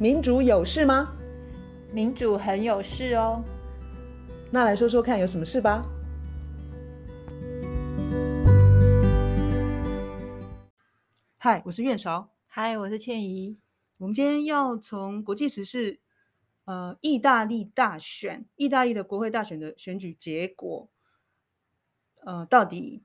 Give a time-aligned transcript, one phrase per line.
[0.00, 1.14] 民主有事吗？
[1.92, 3.44] 民主很有事哦。
[4.50, 5.82] 那来说说看，有什么事吧？
[11.36, 12.30] 嗨，我是苑韶。
[12.46, 13.58] 嗨，我是倩怡。
[13.98, 16.00] 我们今天要从国际时事，
[16.64, 20.88] 呃，意大利大选，意大利的国会大选的选举结果，
[22.24, 23.04] 呃，到底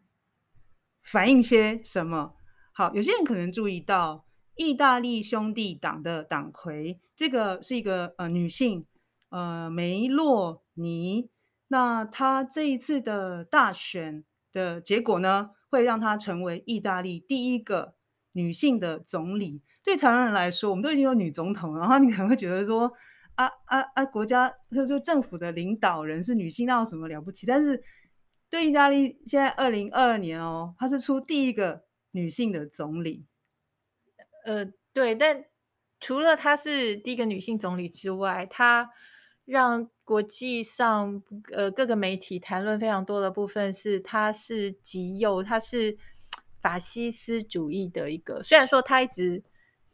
[1.04, 2.38] 反映些什么？
[2.72, 4.25] 好，有些人可能注意到，
[4.56, 8.86] 意大利兄弟党的党魁，这个是一个呃女性，
[9.30, 11.30] 呃梅洛尼。
[11.68, 17.96] 那她这一次的大选的结果呢，会让她成为意大利第一个
[18.32, 19.62] 女性的总理。
[19.84, 22.92] 对台湾人来说，我们都已经有女总统了，然后你可能会觉得说，
[23.36, 27.46] 啊啊啊，国家就就政府的领导人是女性，那有什么了不起？
[27.46, 27.84] 但是
[28.50, 31.84] 对意大利现在二零二二年哦，她是出第一个。
[32.16, 33.26] 女性的总理，
[34.46, 35.44] 呃，对，但
[36.00, 38.88] 除了她是第一个女性总理之外，她
[39.44, 45.98] 让国际上呃各个媒体谈论非常多的部分是，她是极右，她是
[46.62, 48.44] 法西斯主义的一个。
[48.44, 49.44] 虽然说她一直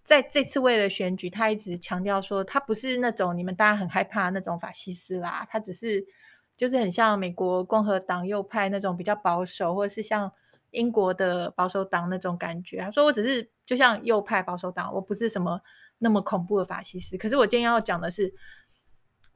[0.03, 6.05] 在这次为了选举，她一直强调说她不是那种你们大家很害怕那种法西斯啦，她只是
[6.57, 10.29] 就是很像美国共和党右派那种比较保守，或者是像。
[10.71, 15.61] 英国的保守党那种感觉，他说我只是就像右派保守党，我不是什么
[15.99, 17.17] 那么恐怖的法西斯。
[17.17, 18.33] 可是我今天要讲的是，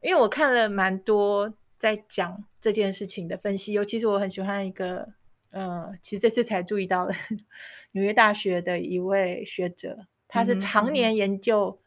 [0.01, 5.13] 因为我看了蛮多在讲这件事情的分析，尤其是我很喜欢一个，
[5.51, 7.13] 呃，其实这次才注意到的
[7.91, 11.79] 纽约大学的一位学者，他是常年研究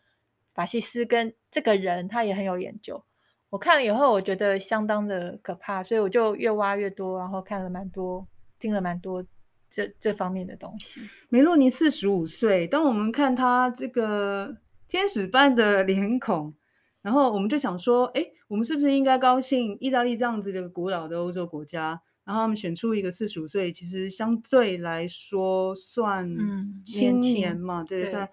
[0.55, 3.03] 法西斯跟这个人，他也很有研究。
[3.51, 9.25] 我看了以后，我觉得相当的可怕，所以我就越挖越多，然后看了蛮多，听了蛮多。
[9.70, 12.66] 这这方面的东西，梅洛尼四十五岁。
[12.66, 14.56] 当我们看他这个
[14.88, 16.55] 天使般的脸孔，
[17.02, 19.77] 然后我们就想说，哎，我们是不是应该高兴？
[19.80, 26.27] 意大利这样子的古老的欧洲国家，然后他们选出一个四十五岁，其实相对来说算
[26.84, 28.30] 青年嘛，嗯、对，在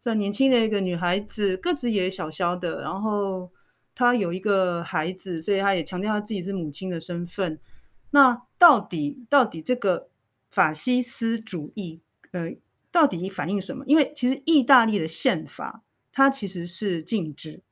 [0.00, 3.50] 在年轻的一个女孩子，个子也小小的，然后
[3.94, 7.58] 她有一个孩子，所以她也强调她自己是母亲的身份。
[8.10, 10.07] 那到底到底这个？
[10.50, 12.00] 法西斯主义，
[12.32, 12.56] 呃，
[12.90, 13.84] 到底反映什么？
[13.86, 15.82] 因为其实意大利的宪法
[16.12, 17.62] 它其实是禁止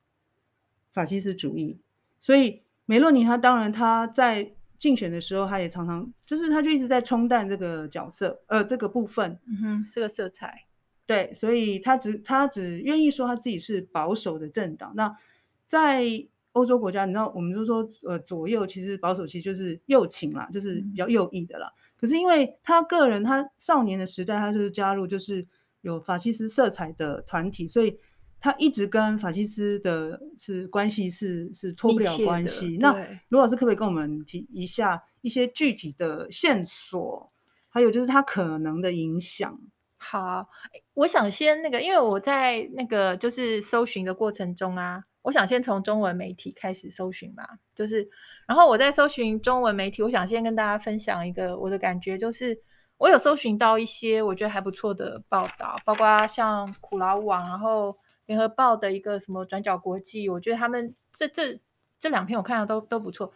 [0.93, 1.79] 法西斯主义，
[2.19, 10.65] 所以梅洛尼他当然他在竞选的时候，他也常常就是他就一直在冲淡这个角色，呃，这个部分，嗯哼，这个色彩，
[11.05, 14.93] 对，所以他只他只愿意说他自己是保守的政党。
[14.95, 15.17] 那
[15.65, 16.05] 在
[16.53, 21.71] 欧洲国家，你知道，我们就说，呃，左右其实保守其实就是右倾啦，就是比较右翼的啦。
[21.75, 25.45] 嗯可是因为他个人，他少年的时代，他就是加入就是
[25.81, 27.97] 有法西斯色彩的团体，所以
[28.39, 32.77] 他一直跟法西斯的是关系是是脱不了关系。
[32.79, 32.93] 那
[33.29, 37.31] 卢老师可不可以跟我们提一下一些具体的线索，
[37.69, 39.59] 还有就是他可能的影响？
[39.97, 40.47] 好，
[40.93, 45.03] 我想先那个，因为我在那个就是搜寻的过程中啊。
[45.27, 48.07] 我想先从中文媒体开始搜寻吧，就是，
[48.47, 52.57] 然后我在搜寻中文媒体，我想先跟大家分享一个我的感觉，就是
[52.97, 61.59] 我有搜寻到一些我觉得还不错的报道，包括像苦劳网，然后联合报的一个什么转角国际，我觉得他们这这
[61.99, 63.33] 这两篇我看到都都不错，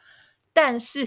[0.53, 1.05] 但是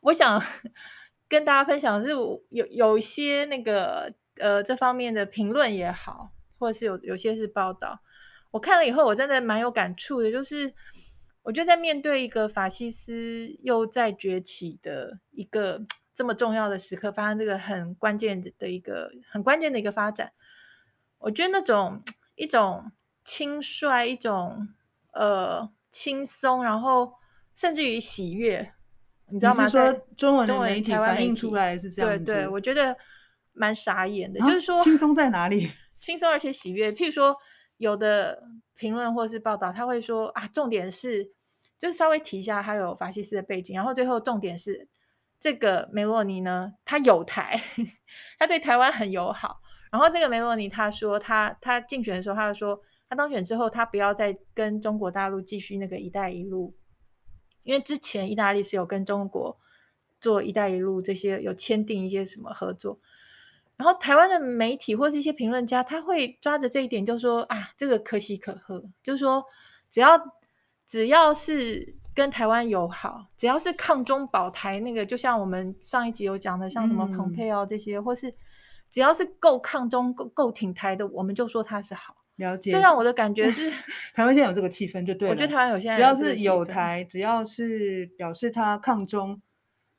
[0.00, 0.42] 我想
[1.30, 8.00] 跟大家分享的是有有一些那个呃这方面的评论也好，或者是有有些是报道。
[8.52, 10.30] 我看了以后，我真的蛮有感触的。
[10.30, 10.72] 就是
[11.42, 15.82] 我觉得在面对一个法西斯又在崛起的一个
[16.14, 20.30] 这么重要的时刻，发生这个很关键的一个很关键的一个发展，
[21.18, 22.02] 我觉得那种
[22.36, 22.92] 一种
[23.24, 24.68] 轻率，一种
[25.14, 27.14] 呃轻松，然后
[27.56, 28.74] 甚至于喜悦，
[29.30, 29.66] 你知道吗？
[29.66, 32.24] 是说中文的媒体反映出来是这样子？
[32.26, 32.94] 对对，我觉得
[33.54, 34.44] 蛮傻眼的。
[34.44, 35.70] 啊、就是说轻松在哪里？
[35.98, 37.34] 轻松而且喜悦，譬如说。
[37.76, 38.42] 有的
[38.74, 41.32] 评论或是报道，他会说啊，重点是
[41.78, 44.88] 就是稍微提一下他有法西斯的背景，然后最后重点是
[45.40, 47.60] 这个梅洛尼呢，他有台，
[48.38, 49.60] 他对台湾很友好。
[49.90, 56.74] 然后这个梅洛尼他说他他竞选的时候，他就说他当选之后，他不要再跟中国大陆继续那个“一带一路”，
[57.62, 59.58] 因为之前意大利是有跟中国
[60.18, 63.00] 做“一带一路”这些有签订一些什么合作。
[63.82, 69.44] 然后台湾的媒体或是一些评论家，他会抓着这一点，就说啊，这个可喜可贺，就是说
[69.90, 70.10] 只要
[70.86, 78.32] 只要是跟台湾友好，只要是抗中保台，那个就像我们上一集有讲的，像什么蓬佩奥这些，嗯、或是
[78.88, 82.14] 只要是够抗中、够够挺台的，我们就说他是好。
[82.36, 82.70] 了解。
[82.70, 83.68] 这让我的感觉是，
[84.14, 85.34] 台湾现在有这个气氛就对了。
[85.34, 89.42] 我觉得台湾有现在只要是有台，只要是表示他抗中，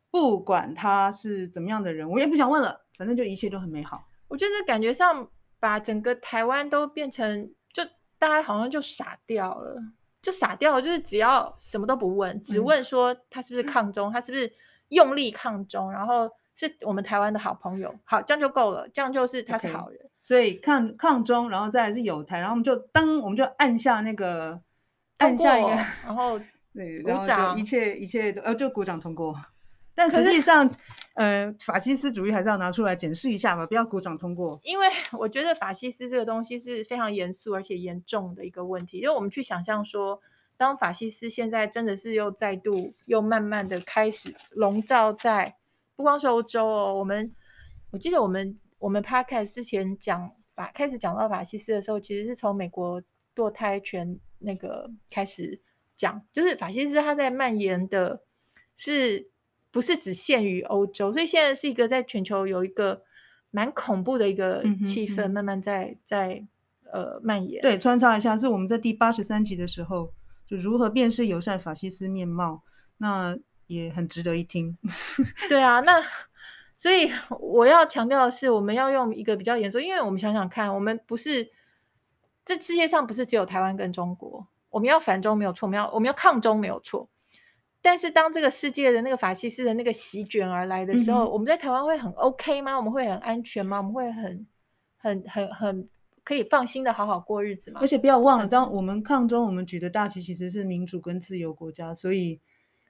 [0.10, 4.04] 不管他是怎么样的人，我也不想问了，反正就一切都很美好。
[4.28, 5.28] 我觉得感觉上
[5.60, 7.84] 把整个台湾都变成，就
[8.18, 9.75] 大家好像就傻掉了，
[10.22, 14.51] 就傻掉了，就是只要什么都不问，只问说他是不是抗中，嗯、他是不是
[14.90, 16.30] 用力抗中，然后。
[16.56, 19.98] 是我们台湾的好朋友，好，这样就够了，这样就是他是好人。
[19.98, 20.10] Okay.
[20.22, 24.62] 所以抗抗中，然后再来是有台，然后我们就当我们就按下那个
[25.18, 25.69] 按下一个，
[26.06, 26.38] 然后
[26.72, 29.36] 对，然后就一切一切都呃就鼓掌通过。
[29.95, 30.69] 但实际上，
[31.16, 34.60] 呃，法西斯主义还是要拿出来检视一下嘛，不要鼓掌通过。
[34.63, 40.19] 因为我觉得法西斯这个东西是非常严肃而且严重的一个问题，因为我们去想象说，
[40.57, 45.56] 当法西斯现在真的是又再度又慢慢的开始笼罩在。
[45.96, 47.31] 不光是欧洲哦，我们
[47.92, 53.00] 我记得我们我们 podcast 之前讲法开始讲到法西斯的时候，其实是从美国
[53.36, 55.62] 堕胎权那个开始
[55.96, 58.24] 讲，就是法西斯它在蔓延的
[58.75, 59.30] 是
[59.74, 61.12] 不是只限于欧洲？
[61.12, 63.02] 所以现在是一个在全球有一个
[63.52, 66.46] 蛮恐怖的一个气氛，慢慢在、嗯、在
[66.94, 67.62] 呃蔓延。
[67.62, 70.14] 对，穿插一下，是我们在第八十三集的时候，
[70.48, 72.64] 就如何辨识友善法西斯面貌。
[73.00, 73.38] 那
[73.68, 74.78] 也很值得一听，
[75.50, 76.02] 对啊，那
[76.75, 77.10] 所以
[77.40, 81.50] 我要强调的是，我们要用一个比较严肃，因为我们想想看，我们不是
[82.46, 87.10] 这世界上不是只有台湾跟中国，我们要反中没有错，我们要我们要抗中没有错，
[87.84, 92.76] 但是当这个世界的那个法西斯的那个席卷而来的时候，嗯、我们在台湾会很 OK 吗？
[92.76, 93.78] 我们会很安全吗？
[93.78, 94.48] 我们会很
[94.98, 95.90] 很很很
[96.24, 97.80] 可以放心的好好过日子吗？
[97.82, 102.40] 而且不要忘了，当我们抗中，我们举的大旗其实是民主跟自由国家，所以。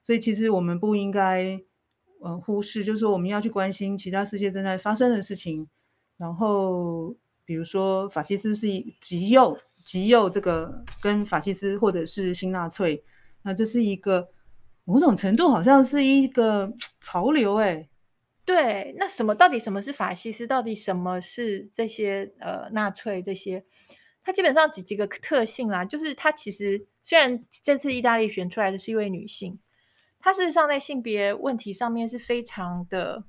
[0.05, 1.57] 所以其实我们不应该，
[2.19, 5.65] 呃，忽视，就是说我们要去关心其他世界正在发生的事情。
[6.17, 8.67] 然后，比如说法西斯是
[8.99, 13.01] 极右，极右这个跟法西斯或者是新纳粹，
[13.43, 14.27] 那这是一个
[14.85, 17.87] 某种程度好像是一个潮流，哎，
[18.43, 18.93] 对。
[18.97, 20.45] 那什么到底什么是法西斯？
[20.45, 23.63] 到底什么是这些呃纳粹这些？
[24.23, 29.59] 它基本上几几个特性啦，就是它其实虽然这次意大利选出来的是一位女性。
[30.19, 33.25] 她事实上在性别问题上面是非常的，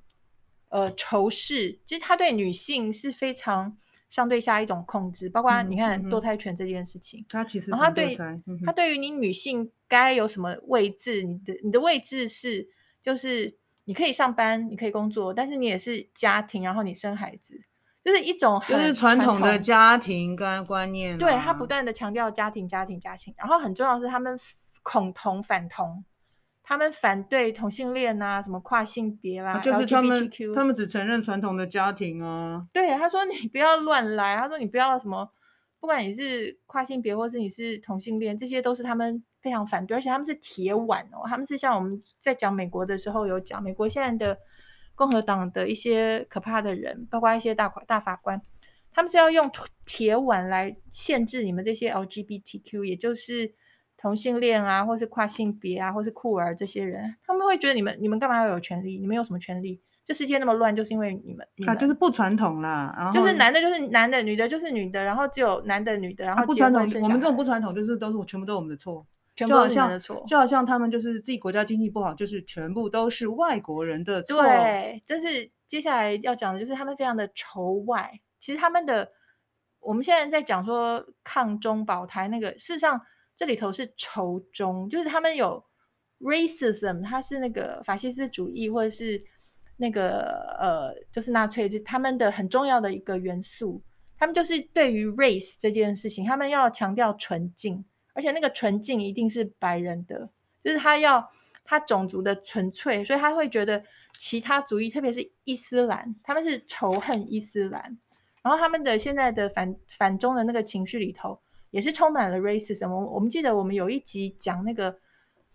[0.69, 3.77] 呃，仇视，其实她对女性是非常
[4.15, 8.17] 相对下一种控制，包括你看堕胎权这件事情，他其实它对
[8.65, 12.65] 它对于你女性该有什么位置，你的你的位置是
[13.03, 13.53] 就是
[13.87, 17.61] 你可以上班，你可以工作，但是你也是家庭，然后你生孩子，
[18.05, 24.39] 就是一种很就是传统的家庭观观念，对他不断的强调家庭家庭家庭，然后很重要的是他们
[24.85, 26.05] 恐同反同。
[26.67, 32.67] 他们反对同性恋啊，什么跨性别啦、啊，就是他们他们只承认传统的家庭啊。
[32.73, 35.31] 对，他说你不要乱来，他说你不要什么，
[35.79, 44.39] 不管你是跨性别或是你是同性恋，这些都是他们非常反对，而且他们是铁腕哦，他们是像我们在讲美国的时候有讲，美国现在的
[44.95, 48.41] 共和党的一些可怕的人，包括一些大大法官，
[48.91, 49.51] 他们是要用
[49.85, 53.53] 铁腕来限制你们这些 LGBTQ，也就是。
[54.05, 58.99] 同性恋啊，或是跨性别啊，或是酷儿这些人，他们会觉得你们你们干嘛要有权利？
[58.99, 59.81] 你们有什么权利？
[60.05, 62.95] 这世界那么乱，就是因为你们，他啊，就是不传统啦。
[62.99, 66.83] 然后就是男的，就是男的，女的，就是女的，然后只有男的、女的，然后、啊、不传统。
[67.03, 70.23] 我们这种不传统，就是都是全部都是我们的错，全部都是我们的错。
[70.27, 74.43] 就好像他们就是自己国家经济不好，就是全部都是外国人的错。
[74.43, 78.13] 对，就是接下来要讲的就是他们非常的仇外。
[78.39, 79.11] 其实他们的，
[79.81, 83.01] 我们现在在讲说抗中保台那个，事实上。
[83.36, 85.64] 这里头是仇中，就是他们有
[86.20, 89.22] racism，他是那个法西斯主义，或者是
[89.76, 93.82] 那个呃，就是纳粹，是他们的很重要的一个元素。
[94.17, 100.31] 他们就是对于 race 这件事情，他们要强调纯净，而且那个纯净一定是白人的，
[100.62, 101.29] 就是他要
[101.64, 103.82] 他种族的纯粹，所以他会觉得
[104.17, 107.98] 其他族裔，特别是伊斯兰，他们是仇恨伊斯兰，
[108.43, 111.38] 然后他们的现在的反反中的那个情绪里头。
[111.75, 112.89] 也是充满了 racism。
[112.89, 114.97] 我我们记得我们有一集讲那个，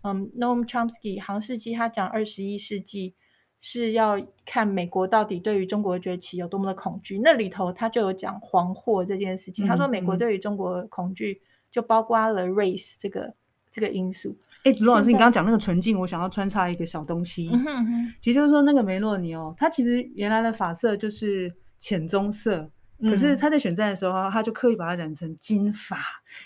[0.02, 3.14] 嗯，Noam Chomsky 杭士基，他讲二十一世纪
[3.58, 7.18] 是要看美国到底对于中国崛起有多么的恐惧。
[7.24, 9.66] 那里头他就有讲黄祸这件事情。
[9.66, 11.40] 他说美国对于中国恐惧
[11.72, 13.32] 就包括了 race 这个
[13.70, 14.36] 这个因素。
[14.64, 17.48] 哎，罗老师，你刚刚讲那个纯净，我想要穿插一个小东西。
[17.50, 22.70] 嗯哼嗯哼，其实就是说那个梅洛尼哦，他其实原来的发色就是浅棕色。
[23.02, 25.98] 可是他在选战的时候，他就刻意把它染成金发，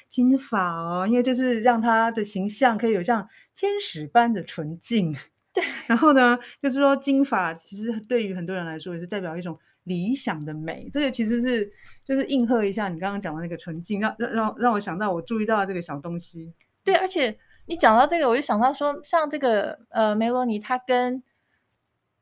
[0.09, 5.15] 金发哦，因为就是让他的形象可以有像天使般的纯净。
[5.53, 10.89] 对，然后呢，就是说金发其实对于很多人来说也是代表一种理想的美。
[10.93, 11.73] 这个其实是
[12.05, 16.53] 就是应和一下你刚刚讲的那个纯净，让让让让我想到我注意到的这个小东西。
[16.83, 21.23] 对，而且你讲到这个，我就想到说，像这个呃梅罗尼，他跟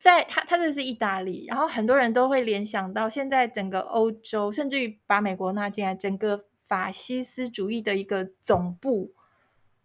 [0.03, 9.13] 在他他这是意大利，然后很多人都会联想到现在整个欧洲，甚至于把美国纳进来，整个法西斯主义的一个总部，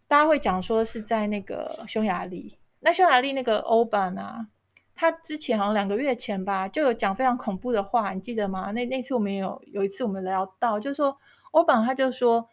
[0.08, 2.58] 大家会讲说是在那个匈牙利。
[2.80, 4.48] 那匈牙利那个欧版啊，
[4.92, 8.72] 他之前好像两个月前吧，就有讲非常恐怖的话，你记得吗？
[8.72, 11.16] 那那次我们有有一次我们聊到，就是说
[11.52, 12.48] 欧版他就说。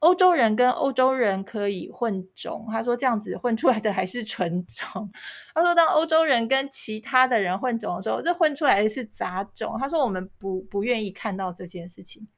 [0.00, 5.10] 欧洲人跟欧洲人可以混种，他说这样子混出来的还是纯种。
[5.54, 9.76] 他说当欧洲人跟其他的人混种的时候，这混出来的是杂种。
[9.80, 12.28] 他说我们不不愿意看到这件事情。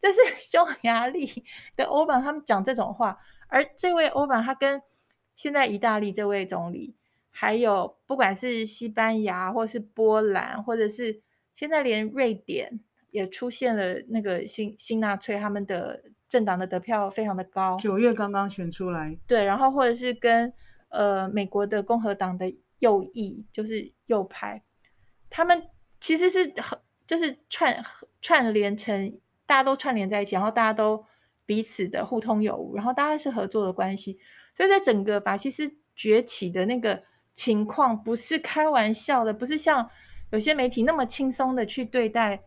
[0.00, 0.18] 这是
[0.50, 1.44] 匈牙利
[1.76, 4.82] 的欧版他们讲这种话，而这位欧版他跟
[5.36, 6.96] 现在意大利这位总理，
[7.30, 11.20] 还有不管是西班牙或是波兰，或者是
[11.54, 16.02] 现在连瑞典也出现了那个新新纳粹他们的。
[16.32, 19.14] 政党的得票非常的高，九月刚刚选出来。
[19.26, 20.50] 对，然后或者是跟
[20.88, 24.62] 呃美国的共和党的右翼，就是右派，
[25.28, 25.62] 他们
[26.00, 27.84] 其实是很就是串
[28.22, 31.04] 串联成，大家都串联在一起，然后大家都
[31.44, 34.18] 彼此的互通有无，然后大家是合作的关系。
[34.54, 37.02] 所以在整个法西斯崛起的那个
[37.34, 39.90] 情况，不是开玩笑的，不是像
[40.30, 42.40] 有些媒体那么轻松的去对待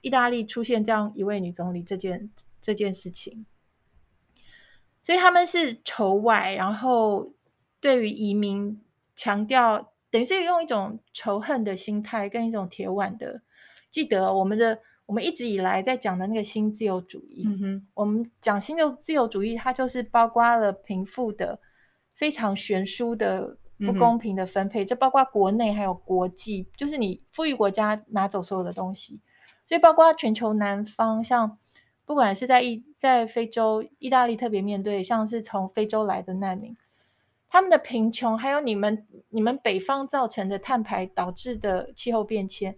[0.00, 2.28] 意大利出现这样一位女总理这件。
[2.60, 3.46] 这件事情，
[5.02, 7.32] 所以他们是仇外，然后
[7.80, 8.82] 对于移民
[9.14, 13.40] 强调，等于是用一种仇恨的心态跟一种铁腕的。
[13.90, 21.60] 记得我们的，我们一直以来在讲的那个新自由主义，嗯哼，我们讲新的自由主义，它就是包括了贫富的
[22.14, 29.22] 非常悬殊的不公平的分配，这、嗯、包括国内还有国际，就是你富裕国家拿走所有的东西，
[29.66, 31.56] 所以包括全球南方像。
[32.08, 36.74] 不管是在意在非洲，意大利特别面对像是从非洲来的难民，
[37.50, 42.74] 他们的贫穷，还有你们你们北方造成的碳排导致的气候变迁，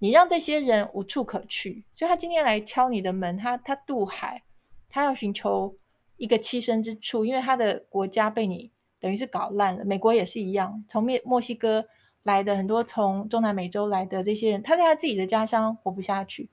[0.00, 4.42] 你让这些人无处可去，所以他今天来敲你的门，他他渡海，
[4.90, 5.74] 他要寻求
[6.18, 9.84] 一个栖身之处，因为他的国家被你等于是搞烂了。
[9.86, 11.86] 美国也是一样，从墨墨西哥
[12.22, 16.50] 来的很多从中南美洲来的这些人，他在他自己的家乡活不下去。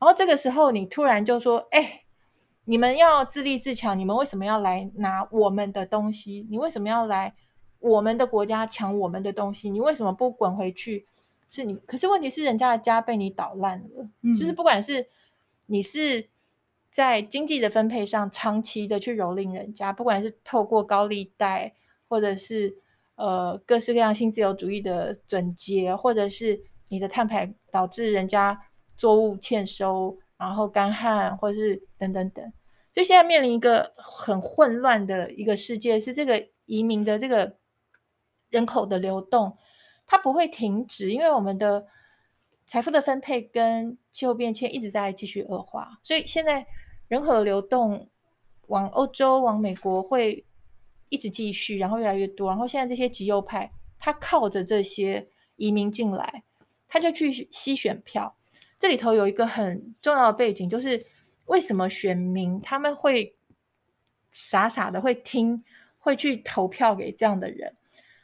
[0.00, 2.02] 然后这个时候，你突然就说：“哎，
[2.66, 6.46] 你们要自立自强，你们为什么要来拿我们的东西？
[6.48, 7.34] 你为什么要来
[7.80, 9.68] 我们的国家抢我们的东西？
[9.68, 11.04] 你为什么不滚回去？
[11.50, 14.08] 是你，可是问题是人家的家被你捣烂了。
[14.22, 15.08] 嗯，就是不管是
[15.66, 16.28] 你是
[16.92, 21.74] 在经济的分配上长期的去蹂躏人家，不管是透过高利贷，
[22.08, 22.76] 或者是
[23.16, 28.62] 呃各式各样新自由主义的准结，或者是你的碳排导致人家。”
[28.98, 32.52] 作物欠收，然后干旱，或是等等等，
[32.92, 37.56] 所以现在面临一个很混乱的一个世界，是这个移民的这个
[38.50, 39.56] 人口的流动，
[40.06, 41.86] 它不会停止，因为我们的
[42.66, 46.66] 财富的分配跟气候变迁一直在继续恶化，所以现在
[47.06, 48.10] 人口的流动
[48.66, 50.44] 往欧洲、往美国会
[51.08, 56.42] 一直继续，然后越来越多，然后现在这些极右派，他靠着这些移民进来，
[56.88, 58.34] 他就去吸选票。
[58.78, 61.04] 这里头有一个很重要的背景，就是
[61.46, 63.36] 为什么选民他们会
[64.30, 65.64] 傻傻的会听，
[65.98, 67.74] 会去投票给这样的人？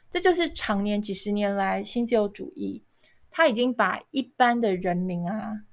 [0.09, 2.81] 这就是常年几十年来新自由主义，
[3.29, 5.63] 他已经把一般的人民啊，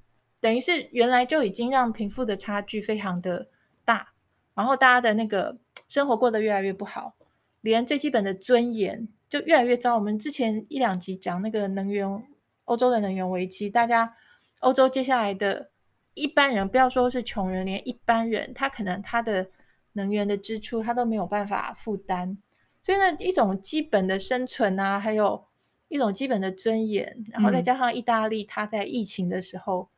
[0.41, 3.47] 等于是原来就已经让贫富的差距非常的
[3.85, 4.09] 大，
[4.55, 5.57] 然后大家的那个
[5.89, 7.15] 生活过得越来越不好，
[7.61, 9.95] 连最基本的尊严就越来越糟。
[9.95, 12.25] 我们之前一两集讲那个能源，
[12.65, 14.17] 欧洲的能源危机，大家。
[14.63, 15.71] 欧洲接下来的
[16.15, 19.49] 一般人，不要说是穷人，连一般人，他可能他的
[19.95, 22.39] 能源的支出，他都没有办法负担。
[22.81, 25.45] 所以呢，一种基本的生存啊，还有
[25.89, 29.91] 一种基本的尊严，然后再加上意大利，他在疫情的时候，嗯、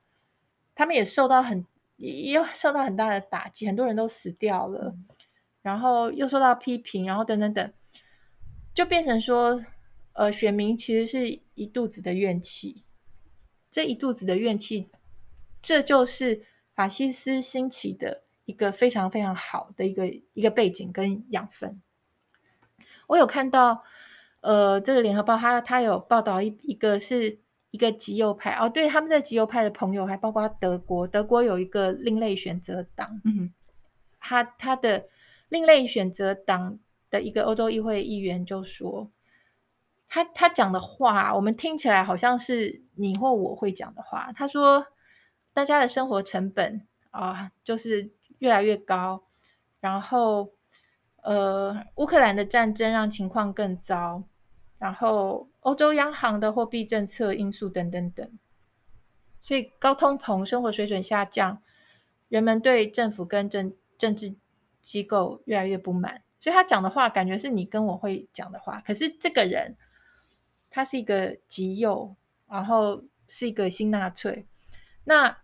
[0.75, 1.66] 他们也受到很
[1.97, 4.94] 也受到很大的打击，很多人都死掉了，
[5.62, 7.73] 然后又受到批评，然后等等等，
[8.75, 9.62] 就变成说，
[10.14, 12.83] 呃，选民其实是一肚子的怨气。
[13.74, 14.88] 这一肚子的怨气，
[15.60, 16.44] 这就是
[16.76, 21.82] 法西斯兴起的一个非常非常好的一个一个背景跟养分。
[23.08, 23.82] 我有看到，
[24.42, 27.40] 呃，这个联合报它它有报道一一个是
[27.72, 33.52] 一个极右派哦，对，他们的极右派的朋友还包括德国，德国有一个另类选择党，嗯哼，
[34.20, 35.08] 他他的
[35.48, 36.78] 另类选择党
[37.10, 39.10] 的一个欧洲议会议员就说。
[40.08, 44.32] 他他讲的话，我们听起来好像是你或我会讲的话。
[44.32, 44.87] 他说
[45.52, 49.25] ：“大家的生活成本啊，就是越来越高，
[49.80, 50.52] 然后
[51.23, 54.23] 呃，乌克兰的战争让情况更糟，
[54.78, 58.30] 然后欧洲央行的货币政策因素等等等，
[59.40, 61.62] 所以高通膨、生活水准下降，
[62.28, 64.34] 人们对政府跟政政治
[64.82, 66.23] 机构越来越不满。
[66.38, 68.82] 所以他讲的话，感觉是你跟我会讲的话。
[68.87, 69.76] 可是这个人，
[70.74, 72.16] 他是一个极右，
[72.48, 74.44] 然后是一个新纳粹。
[75.04, 75.38] 那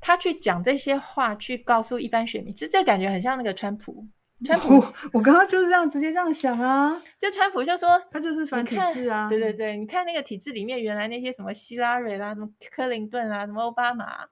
[0.00, 4.06] 他去讲这些话，去告诉一般选民，其实这感觉很像那个川普。
[4.46, 6.98] 川普，我，我刚刚就是这样直接这样想啊。
[7.18, 9.28] 就川普就说，他就是反体制啊。
[9.28, 14.26] 对对对，你看那个体制里面，原来那些什么希拉蕊啦、什么克林顿啦、什么奥巴马，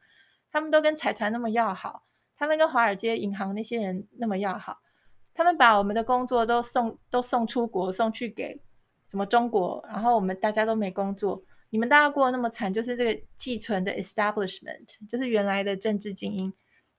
[0.50, 2.06] 他们都跟财团那么要好，
[2.38, 4.78] 他们跟华尔街银行那些人那么要好。
[5.34, 8.58] 他们把我们的工作都送都送出国，送去给
[9.08, 11.42] 什么中国，然后我们大家都没工作。
[11.70, 16.52] 你们大家过得那么惨，就是这个寄存的 establishment，就是原来的政治精英，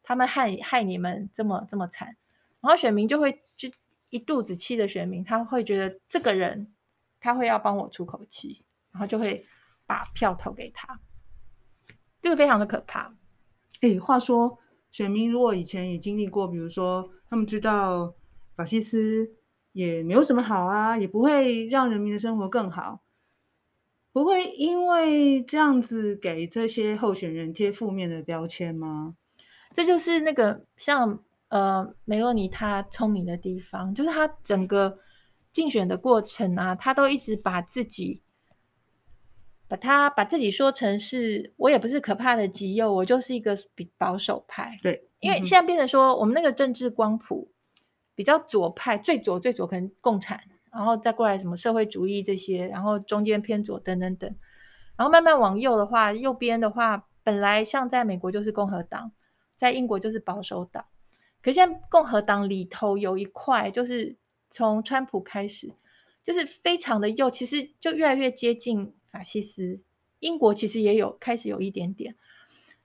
[0.04, 2.16] 他们害害你们这么这么惨，
[2.62, 3.70] 然后选民就会就
[4.10, 6.74] 一肚子气的选民，他会觉得这个人
[7.20, 9.46] 他会要帮我出口气，然后就会
[9.86, 11.00] 把票投给他，
[12.22, 13.14] 这个非常的可怕。
[13.82, 14.58] 哎，话说
[14.92, 18.16] 选民如果以前也经历过，比如说他们知道。
[18.58, 19.30] 法西斯
[19.75, 23.01] 也没有什么好啊，也不会让人民的生活更好，
[24.13, 29.17] 不会因为这样子给这些候选人贴负面的标签吗？
[29.74, 34.98] 这就是那个像呃梅洛尼他聪明的地方，就是他整个
[35.51, 38.22] 竞选的过程啊，他都一直把自己
[39.67, 44.77] 把他把自己说成是我也不是可怕的极右，我就是一个比保守派。
[44.82, 47.51] 对，因为现在变成说我们那个政治光谱。
[48.16, 50.42] 比较左派，最左最左可能共产，
[50.72, 54.34] 然后再过来什么社会主义这些，然后中间偏左等等等，
[54.96, 59.12] 然后慢慢往右的话，右边的话本来像在美国就是共和党，
[59.58, 60.86] 在英国就是保守党，
[61.42, 64.16] 可现在共和党里头有一块就是
[64.50, 65.74] 从川普开始，
[66.24, 69.82] 就是非常的右，其实就越来越接近法西斯。
[70.20, 72.16] 英国其实也有开始有一点点，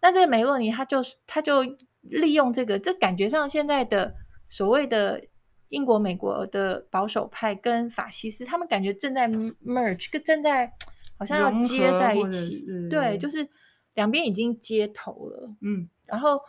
[0.01, 1.63] 那这个梅洛尼他就他就
[2.01, 4.17] 利用这个，这感觉上现在的。
[4.51, 5.25] 所谓的
[5.69, 10.71] 英国、美国的保守派跟法西斯，他们感觉正在 merge，跟正在
[11.17, 12.67] 好像要接在一起。
[12.91, 13.49] 对，就是
[13.95, 15.55] 两边已经接头了。
[15.61, 16.41] 嗯，然后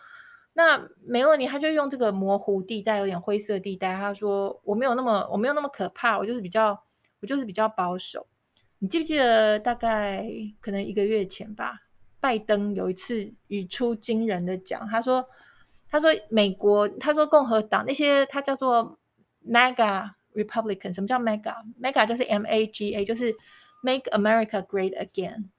[0.53, 3.95] 那梅洛尼他就用这个模糊地带，有点灰色地带。
[3.95, 6.83] 他说：“我没有那么，我没有那么可怕，我就是比较，
[7.19, 8.25] 我就是比较保守。”
[8.79, 10.27] 你记不记得大概
[10.59, 11.83] 可能一个月前吧，
[12.19, 15.23] 拜登有一次语出惊人的讲，他说。
[15.91, 18.97] 他说：“美国，他说共和党那些，他叫做
[19.45, 20.95] Mega Republican。
[20.95, 23.35] 什么叫 Mega？Mega 就是 M A G A，就是
[23.83, 25.49] Make America Great Again，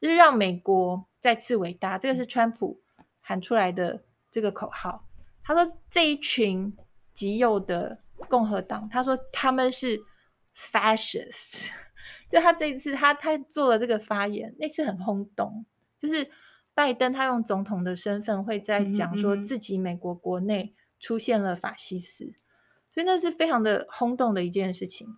[0.00, 1.98] 就是让美国再次伟大。
[1.98, 2.80] 这个是川普
[3.20, 4.02] 喊出来的
[4.32, 5.04] 这个口号。
[5.44, 6.74] 他说这一群
[7.12, 10.00] 极右的共和党，他说他们是
[10.56, 11.68] fascist。
[12.30, 15.66] 就他这一次他他做了这个发言，那次很轰动，
[15.98, 16.26] 就是。”
[16.78, 22.34] 拜登他用总统的身份会在讲说自己美国国内出现了法西斯，嗯嗯，
[22.92, 25.08] 所以那是非常的轰动的一件事情。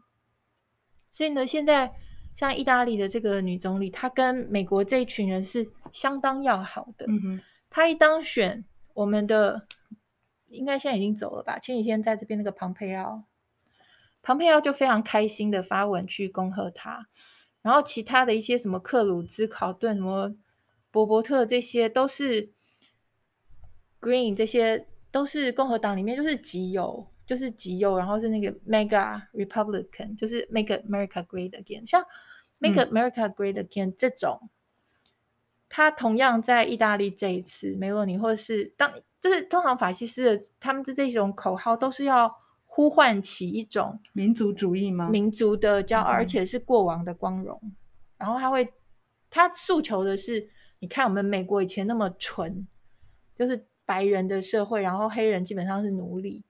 [1.11, 1.93] 所以呢，现在
[2.35, 7.05] 像意大利的这个女总理，她跟美国这一群人是相当要好的。
[7.69, 9.67] 她一当选，我们的
[10.49, 11.59] 应该现在已经走了吧？
[11.59, 13.25] 前几天在这边那个庞佩奥，
[14.23, 17.07] 庞佩奥就非常开心的发文去恭贺她，
[17.61, 20.35] 然后其他的一些什么克鲁兹、考顿什么。
[20.93, 22.53] 博伯特这些都是
[24.01, 31.89] Green，这些都是共和党里面就是极右，就是极右，然后是那个 Mega Republican，就是 Make America Great Again。
[31.89, 32.05] 像
[32.59, 34.51] Make America Great Again 这种，
[35.69, 45.09] 他、嗯、同样在意大利这一次，梅洛尼或者是当就是通常法西斯的他们的这种口号都是要呼唤起一种民族主义吗？
[45.09, 47.61] 民族的骄傲，而且是过往的光荣。
[47.63, 47.77] 嗯、
[48.19, 48.73] 然后他会，
[49.31, 50.51] 他诉求的是。
[50.81, 52.67] 你看，我们美国以前那么纯，
[53.37, 56.43] 就是白人的社会，然后黑人基本上是奴隶，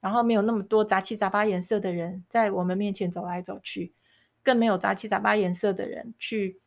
[0.00, 3.94] 然后没有那么多杂七杂八颜色的人在我们面前走来走去，
[4.42, 6.60] 更没有杂七杂八颜色的人去，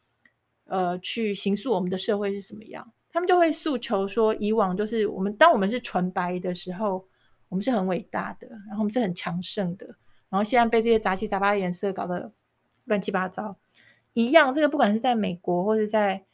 [0.65, 2.93] 呃，去形塑我们的社会是什么样。
[3.11, 7.05] 他们就会诉求说，以往就是我们当我们是纯白的时候，
[7.49, 9.85] 我们是很伟大的，然后我们是很强盛的，
[10.29, 12.31] 然后现在被这些杂七杂八颜色搞得
[12.85, 13.57] 乱七八糟。
[14.13, 16.25] 一样，这个不管是在美国或者在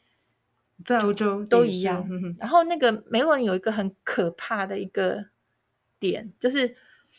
[0.84, 5.24] 在欧洲都一样，然后那个梅洛尼有一个很可怕的一个
[5.98, 6.74] 点，就是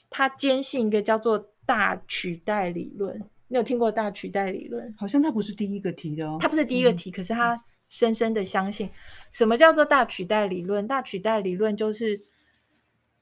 [0.10, 3.22] 他坚信一个叫做大取代理论。
[3.48, 4.94] 你有听过大取代理论？
[4.98, 8.90] 好像他不是第一个提的哦，他不是第一个提，嗯、可是他深深的相信，
[9.32, 10.88] 什么叫做大取代理论？
[10.88, 12.22] 大取代理论就是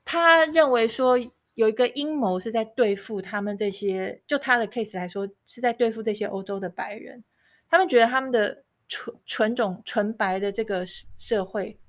[0.05, 1.17] 他认为说
[1.55, 7.23] 有一个阴谋是在对付他们这些，就他的 case 来说是在对付这些欧洲的白人，
[7.67, 11.79] 他们觉得他们的纯纯种纯白的这个社会。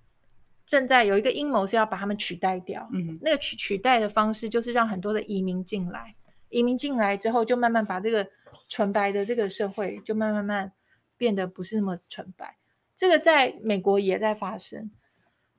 [0.67, 6.15] 正在有一个阴谋是要把他们取代掉，嗯，那个取取代的方式就是让很多的移民进来，
[6.49, 8.25] 移民进来之后就慢慢把这个
[8.69, 10.73] 纯白的这个社会就慢慢慢
[11.17, 12.57] 变得不是那么纯白。
[12.97, 14.93] 这个在美国也在发生，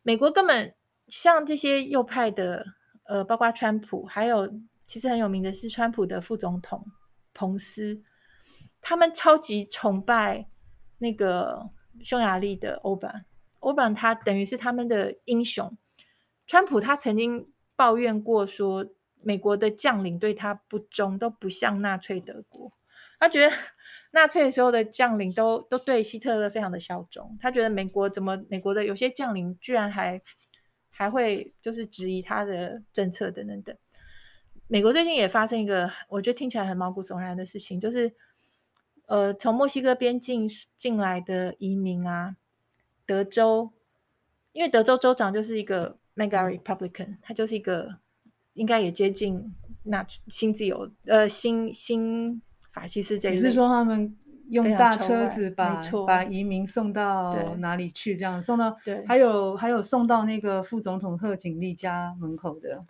[0.02, 0.74] 美国根本
[1.08, 2.66] 像这些右派的，
[3.04, 4.50] 呃，包括川普，还有
[4.86, 6.86] 其实很有名的是川普的副总统
[7.34, 8.02] 彭斯，
[8.80, 10.48] 他们超级崇拜
[11.02, 11.70] 那个
[12.02, 13.26] 匈牙利的欧巴。
[13.60, 15.78] 欧巴他等于是他们的英雄。
[16.48, 18.88] 川普他曾经抱怨过说，
[19.22, 22.72] 美国的将领对他不忠，都不像纳粹德国。
[23.20, 23.56] 他觉得
[24.14, 27.38] 纳粹的时候的将领都都对希特勒非常的效忠。
[27.40, 30.22] 他觉得美国怎么美国的有些将领居然还
[30.90, 33.76] 还会就是质疑他的政策等等等。
[34.68, 38.12] 美国最近也发生一个我觉得听起来很毛骨悚然的事情，就是
[39.12, 40.48] 呃从墨西哥边境
[40.78, 42.38] 进来的移民啊。
[43.06, 43.72] 德州，
[44.54, 47.98] 因为德州州长就是一个 Mega Republican，他就是一个
[48.54, 53.36] 应该也接近那新自由呃新新法西斯这一类。
[53.36, 54.16] 你是说他们
[54.48, 58.16] 用大车子把把移民送到哪里去？
[58.16, 62.86] 这样送到对，还有还有送到那个副总统贺锦丽家门口的。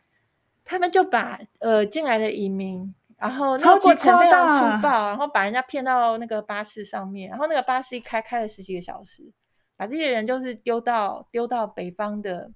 [0.63, 9.31] 他们就把呃进来的移民，然后那个过程非常粗暴，然后把人家骗到那个巴士上面，然后那个巴士一开开了十几个小时。
[9.77, 12.51] 把这些人就是丢到丢到北方的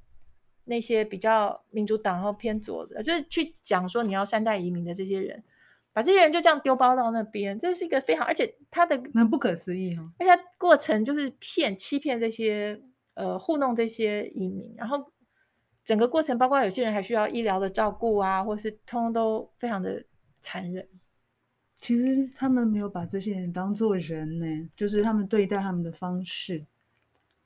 [0.66, 5.44] 那些比较民主党然后偏左的，就是去讲说你要善待移民的这些人，
[5.92, 12.80] 把这些人就这样丢包到那边，这是一个非常而且他的很不可思议哈、哦，而且过程就是骗欺骗这些
[13.16, 15.12] 呃糊弄这些移民，然后
[15.84, 20.04] 整个过程包括有些人还需要医疗的照顾啊，或是通通都非常的
[20.46, 20.88] 残忍。
[21.82, 26.64] 其实他们没有把这些人当做人呢，就是他们对待他们的方式。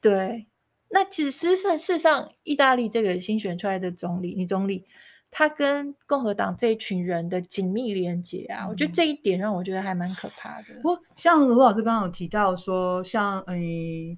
[0.02, 0.48] 对，
[0.90, 4.86] 那其实事实上，事实上，意大利这个新选出来的总理，女总理，
[5.32, 10.76] 她跟共和党这一群人的紧密连接啊，嗯、我觉得这一点让我觉得还蛮可怕的。
[10.82, 13.56] 不过，像卢老师刚刚有提到说，像呃，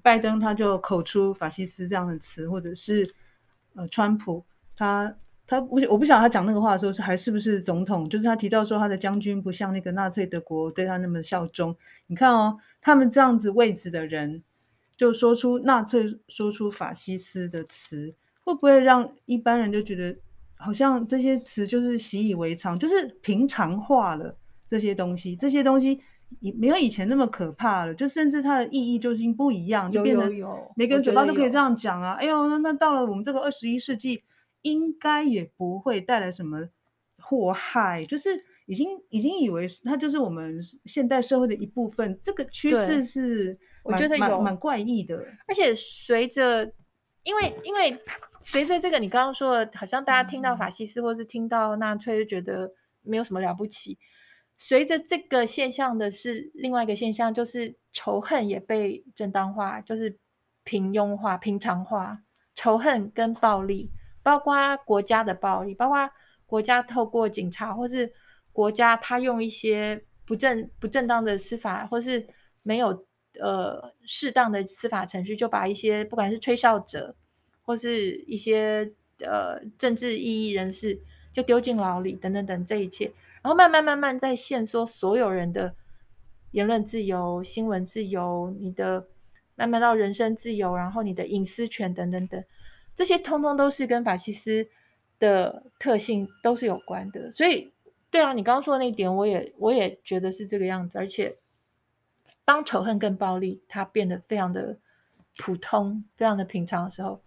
[0.02, 3.12] 拜登他就口出法西斯这样的词，或者是
[3.74, 4.44] 呃，川普
[4.76, 5.16] 他
[5.52, 11.76] 他我我不晓得他讲那个话的时候是还是不是总统，就是他提到说他的将军不像那个纳粹德国对他那么效忠。
[12.06, 14.42] 你看哦，他们这样子位置的人。
[14.94, 20.16] 就说出纳粹、说出法西斯的词，会不会让一般人就觉得
[20.54, 25.98] 好像这些词就是习以为常，就是平常化了这些东西，这些东西
[26.38, 30.30] 也没有以前那么可怕了，就甚至它的意义就已经不一样，就变成
[30.76, 32.12] 每个人嘴巴都可以这样讲啊！
[32.20, 34.22] 哎呦，那那到了我们这个二十一世纪，
[34.62, 36.68] 应该也不会带来什么
[37.18, 38.30] 祸害，就是
[38.66, 43.58] 已经已经以为它就是我们现代社会的一部分，这个趋势是。
[43.84, 45.16] 我觉得有蛮怪异的，
[45.48, 46.64] 而且随着，
[47.24, 48.00] 因为因为
[48.40, 52.72] 随着这个，你刚刚说的，好像大家听到法西斯或是听到纳粹就觉得
[53.02, 53.98] 没有什么了不起。
[54.56, 60.16] 随着这个现象的是另外一个现象，就是仇恨也被正当化，就是
[60.62, 62.22] 平庸化、平常化。
[62.54, 63.90] 仇恨跟暴力，
[64.22, 66.10] 包括国家的暴力，包括
[66.46, 68.12] 国家透过警察或是
[68.52, 72.26] 国家他用一些不正不正当的司法或是
[72.62, 73.04] 没有。
[73.40, 77.16] 呃，适当的司法程序就把一些不管是吹哨者
[77.62, 81.00] 或是一些呃政治异议人士
[81.32, 83.06] 就丢进牢里等等等这一切，
[83.42, 85.74] 然后慢慢慢慢在限缩所有人的
[86.50, 89.06] 言论自由、新闻自由，你的
[89.54, 92.44] 慢慢到人身自由，然后你的隐私权等等等，
[92.94, 94.68] 这些通通都是跟法西斯
[95.18, 97.30] 的特性都是有关的。
[97.32, 97.72] 所以，
[98.10, 101.36] 对啊，你刚刚说的那一点，我也我也觉得是这个样子，而且。
[102.44, 104.76] 当仇恨更暴力，它变得非常的
[105.38, 107.22] 普通、非常的平常的时候，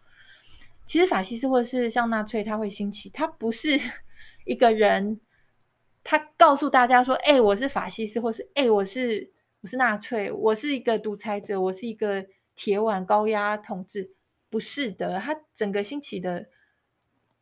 [0.86, 3.10] 其实法西斯或者是像纳粹，他会兴起。
[3.12, 3.80] 他不是
[4.44, 5.22] 一个人，
[6.04, 14.12] 他告诉大家说：“哎、我是法西斯，或是哎、我是我是纳粹，我是一个独裁者，我是一个铁腕高压统治。”
[14.56, 16.48] 不是的，他整个兴起的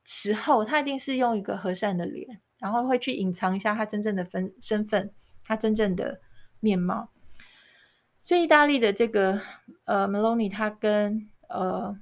[0.04, 5.12] 时候，他一定是用一个和善的脸，然后会去隐藏一下他真正的分身份，
[5.45, 6.19] 他真正的
[6.60, 7.10] 面貌。
[8.23, 9.39] 所以，意大利的这个
[9.86, 11.95] 呃，Meloni 他跟呃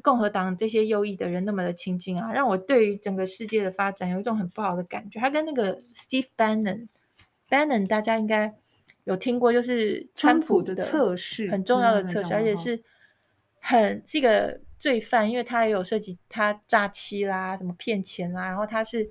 [0.00, 5.18] 共和党这些右翼的人那么的亲近啊，让我对于整个世界的发展有一种很不好的感觉。
[5.18, 8.54] 他跟那个 Steve Bannon，Bannon 大家应该
[9.02, 12.80] 有听过，就是川普的测试很重要的测试，而且是
[13.64, 19.08] 很这个罪犯，因为他也有涉及他诈欺啦、什么骗钱啦，然后他是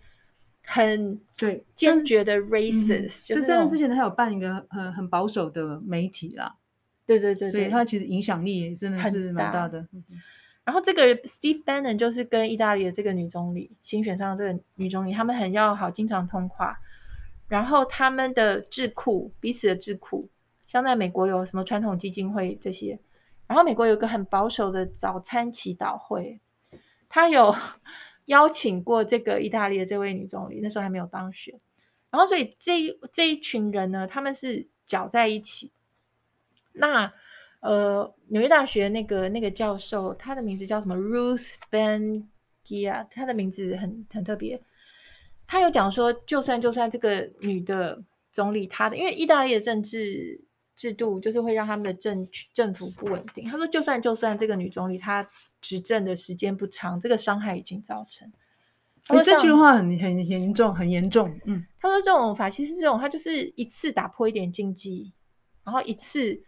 [0.65, 6.57] 很对坚决的 racist，就在那之前他有办一个很很保守的媒体啦，
[7.05, 9.87] 对对对，所以他其实影响力也真的是蛮大的。
[10.65, 16.77] 然后这个 Steve Bannon 就是跟意大利的这个女总理新选上的这个女总理，他们很要好，经常通话。
[17.47, 20.27] 然后他们的智库，彼此的智库，
[20.67, 22.99] 像在美国有什么传统基金会这些。
[23.51, 26.39] 然后美国有个很保守的早餐祈祷会，
[27.09, 27.53] 他有
[28.27, 31.59] 邀请过这个意大利的这位女总理，那时候还没有当选。
[32.09, 35.73] 然后所以这一这一群人呢，他们是搅在一起。
[36.71, 37.11] 那。
[37.63, 42.27] 呃，纽约大学那个那个教授，他的名字叫什么？Ruth Ben
[42.65, 44.59] Gia，他的名字很很特别。
[45.45, 50.43] 他有讲说，就算就算这个女的总理，她的因为意大利的政治
[50.81, 53.43] 制度就是会让他们的政政府不稳定。
[53.45, 55.27] 他说，就算就算这个女总理她
[55.61, 58.31] 执政的时间不长，这个伤害已经造成。
[59.09, 61.29] 欸、这句话很很严重，很严重。
[61.45, 65.13] 嗯，他说这种法西斯这种，他就是一次打破一点禁忌，
[65.63, 66.41] 然后一次。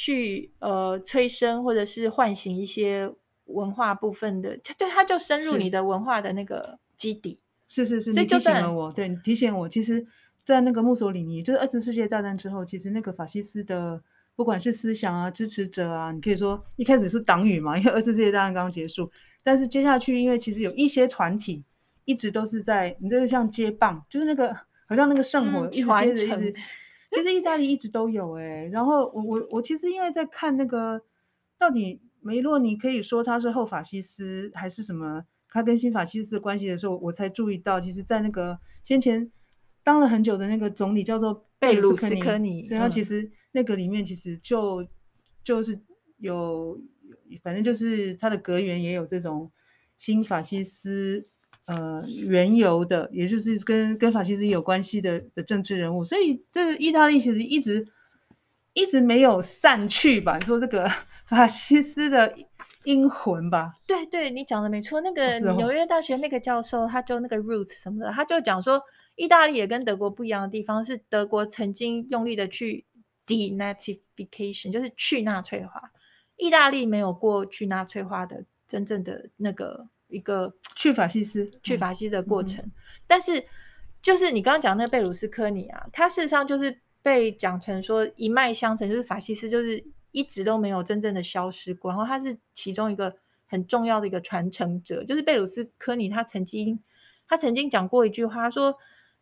[0.00, 3.12] 去呃催生或者是唤醒一些
[3.46, 7.40] 文化部分的，他对他就深入你的文化的那个基底。
[7.66, 10.06] 是是是，你提醒了我，对，你提醒我，其实，
[10.48, 14.02] 在那个墨索里尼，就是二次世界大战之后，其实那个法西斯的
[14.34, 19.10] 不管是思想啊、支持者啊，你可以说一开始是党羽嘛，因为二次世界大战刚刚结束，
[19.42, 21.62] 但是接下去，因为其实有一些团体
[22.06, 24.54] 一直都是在，你这个像接棒，就是那个
[24.86, 26.54] 好像那个圣火一直接着一直。
[27.10, 31.00] 其实意大利一直都有哎、欸，然后我我我其实因为在看那个
[31.58, 39.30] 到底梅洛尼可以说他是后法西斯还是什么，他跟新法西斯的关系的时候，我才注意到，其实，在那个先前
[39.88, 44.86] 当了很久的那个总理叫做贝鲁斯科尼，所以他其实那个里面其实就
[45.42, 45.80] 就是
[46.18, 46.78] 有，
[47.42, 49.50] 反正就是他的阁员也有这种
[49.96, 51.24] 新法西斯。
[51.64, 57.86] 呃，缘由的，也就是跟跟法西斯有关系的的政治人物，所以这个意大利其实一直
[58.72, 60.38] 一直没有散去吧？
[60.38, 60.90] 你说这个
[61.28, 62.34] 法西斯的
[62.84, 63.74] 阴魂吧？
[63.86, 65.02] 对对，你讲的没错。
[65.02, 68.80] 那个纽约大学那个教授，他就那个 Ruth 什么的，他就讲说，
[69.18, 72.86] 意大利也跟德国不一样的地方是，德国曾经用力的去
[73.26, 75.92] denazification，就是去纳粹化，
[76.36, 79.88] 意大利没有过去纳粹化的真正的那个。
[80.10, 82.72] 一个 去法西斯、去法西斯的过程，嗯、
[83.06, 83.44] 但是
[84.00, 93.14] 就是你刚刚讲那个贝鲁斯科尼啊，他事实上就是被讲成说一脉相承，就是法西斯就是一直都没有真正的消失过，然后他是其中一个
[93.46, 95.04] 很重要的一个传承者。
[95.04, 96.80] 就是贝鲁斯科尼他曾经
[97.28, 98.74] 他曾经讲过一句话，说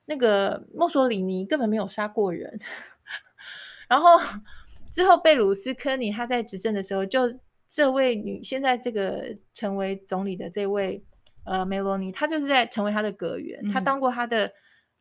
[0.06, 2.58] 那个墨索里尼根本没有杀过人，
[3.86, 4.18] 然后
[4.90, 7.38] 之后贝鲁斯科尼他在执政的时候就。
[7.68, 11.04] 这位女现在这个成为总理的这位
[11.44, 14.50] 呃梅罗尼，她就是在成为他的阁员，她、嗯、当过他的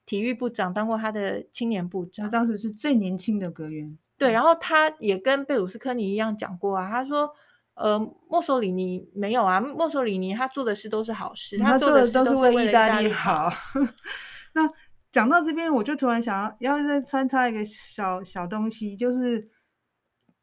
[0.08, 3.96] 体育部长，当过他的青年部长，当时是最年轻的阁员。
[4.18, 7.30] 对，然后他也跟贝鲁斯科尼一样讲过啊，他说
[7.76, 13.54] 呃墨索里尼没有啊，墨索里尼他做的事都是好事，他做的都是为意大利好。
[14.54, 14.68] 那
[15.16, 19.50] 讲到这边，我就突然想要要再穿插一个小小东西，就是。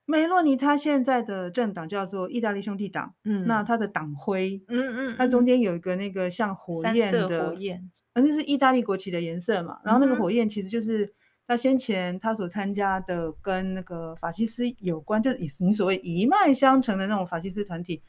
[0.05, 9.79] 梅洛尼他现在的政党叫做意大利兄弟党，嗯，那他的党徽，嗯嗯，它中间有一个那个像火焰的火焰，那就是意大利国旗的颜色嘛。
[9.85, 11.11] 然后那个火焰其实就是
[11.47, 18.03] 他先前他所参加的跟那个法西斯有关，就是你所谓一脉相承的那种法西斯团体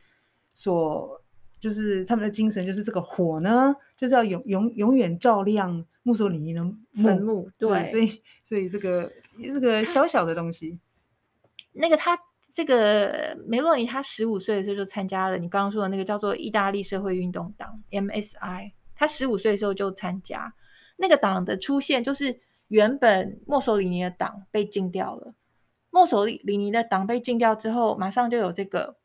[0.53, 1.22] 所，
[1.63, 6.61] 就是他们的精神就是这个火呢，就是要永永永远照亮墨索里尼的
[7.01, 7.49] 坟墓。
[7.57, 9.09] 对，所以所以这个
[9.41, 10.77] 这个小小的东西。
[11.71, 12.19] 那个他
[12.51, 18.73] 这个梅洛尼，他十五岁的时候就参加了你刚刚说的那个叫做意大利社会运动党 MSI。
[18.93, 20.53] 他十五岁的时候就参加
[20.97, 25.33] 那个党的出现，就是原本墨索里尼的党被禁掉了。
[25.91, 28.97] 墨索里尼的党被禁掉之后，马上就有这个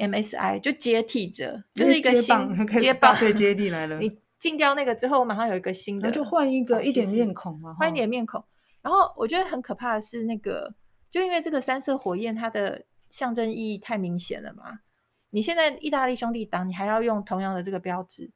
[0.00, 3.98] MSI 就接替者，就是一个新接棒对接替来了。
[3.98, 8.42] 你禁掉那个之后，马上有一个新的，就换一个一点面孔嘛，换一点面孔。
[8.82, 10.74] 然后我觉得很可怕的是那个。
[11.12, 14.78] 就因为这个三色火焰，它的象征意义太明显了嘛。
[15.30, 18.30] 你现在意大利兄弟党，你还要用同样的这个标志，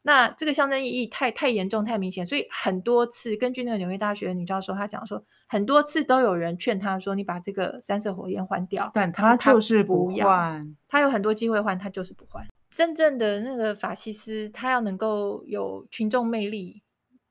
[0.00, 10.76] 那这个象征意义太太严重、太明显，所以很多次，根据那个纽约大学的女教授她讲说，很多次都有人劝他说，你把这个三色火焰换掉，但他就是不换。
[10.88, 12.46] 他有很多机会换，他就是不换。
[12.70, 16.82] 真正的那个法西斯，他要能够有群众魅力，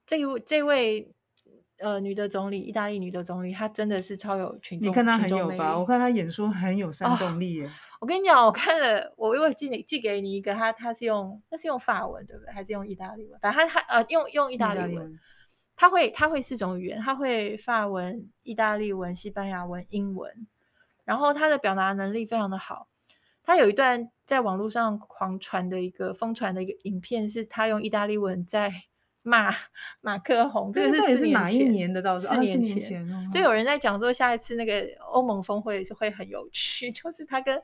[0.06, 1.12] 这位这位。
[1.80, 4.88] 呃女的总理，意大利女的总理，她真的是超有群众。
[4.88, 5.78] 你看她很有吧？
[5.78, 7.66] 我看她演说很有煽动力耶。
[7.66, 12.54] 哦我跟你讲，我看了，我我寄你寄给你一个，他他是用那是用法文对不对？
[12.54, 13.38] 还是用意大利文？
[13.42, 15.20] 反正他他呃用用意大利文，
[15.76, 20.48] 他会他会四种语言，他会法文、意大利文、西班牙文、英文，
[21.06, 22.88] 然后他的表达能力非常的好。
[23.44, 28.72] 他有一段在网络上狂传的一个疯传的一个影片，是他用意大利文在。
[29.26, 29.50] 骂
[30.02, 32.02] 马克宏，这个是哪一年的？
[32.02, 37.58] 倒是四年前，前哦、所以有人在讲说，下一次那个欧盟峰会是会很有趣， 就是他跟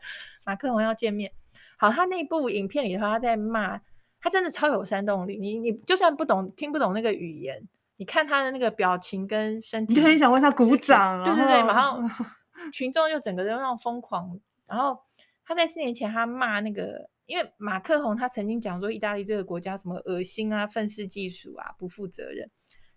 [0.45, 1.29] 马克宏要见面。
[1.75, 3.77] 好，他那部影片里头，他在骂，
[4.21, 5.37] 他真的超有煽动力。
[5.37, 7.61] 你你就算不懂听不懂那个语言，
[7.99, 11.23] 你看他的那个表情跟身体，你就很想为他鼓掌。
[11.23, 12.09] 对对对，马上
[12.73, 14.39] 群众就整个都那种疯狂。
[14.65, 14.97] 然后
[15.45, 17.09] 他在四年前，他骂那个。
[17.25, 22.49] 因为马克宏他曾经讲说，意大利这个国家什么恶心啊、愤世嫉俗啊、不负责任。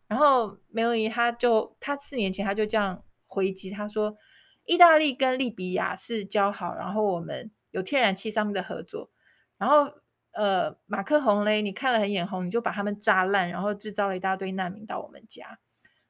[0.08, 4.16] 然后梅洛尼他就他四年前他就这样回击，他说，
[4.64, 9.10] 意大利跟利比亚是交好，然后我们有天然气上面的合作。
[9.58, 9.84] 然后
[10.32, 15.58] 呃，马克红嘞，你看了很眼红，你就把他们炸烂，然后制造了一大堆难民到我们家。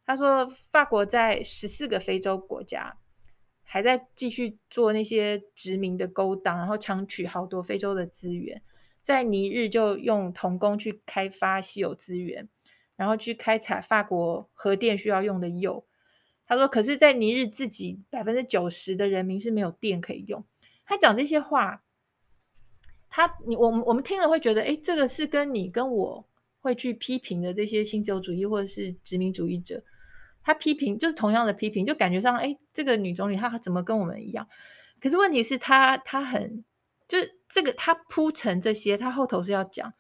[0.04, 2.96] 他说，法国在十四个非洲国家。
[3.64, 8.61] 还在继续做那些殖民的勾当，然后抢取好多非洲的资源，
[9.00, 12.46] 在尼日就用童工去开发稀有资源，
[12.96, 15.87] 然后去开采法国核电需要用的铀。
[16.46, 20.44] 他说：“可是，在尼日自己百分之九十的人民是没有电可以用。”
[20.85, 21.82] 他讲这些话，
[23.14, 26.27] 他你我们我们听了会觉得，哎，这个是跟你跟我
[26.62, 29.83] 会去批评的这些新自由主义或者是殖民主义者。
[30.42, 34.48] 他批评就是同样的批评，就感觉上，哎，这个女总理她怎么跟我们一样？
[34.98, 36.64] 可是问题是她，她很
[37.07, 39.92] 就是这个，她铺陈这些，她后头是要讲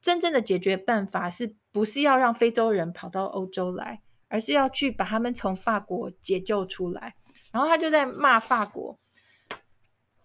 [0.00, 7.12] 真正的解决办法，是不是要让非洲人跑到欧洲来，而是要去把他们从法国解救出来？
[7.52, 8.98] 然后他就在骂法国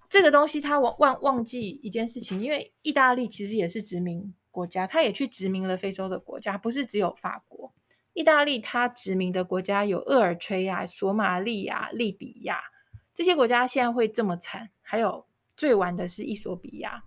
[0.09, 7.71] 这个东西，他忘忘忘记一件事情，因为意大利其实也是殖民国家，他也去殖民了非洲的国家，不是只有法国。
[8.13, 12.59] 意大利他殖民的国家有厄尔垂亚、索马利亚、利比亚
[13.13, 14.71] 这些国家，现在会这么惨。
[14.81, 17.03] 还有最晚的是衣索比亚，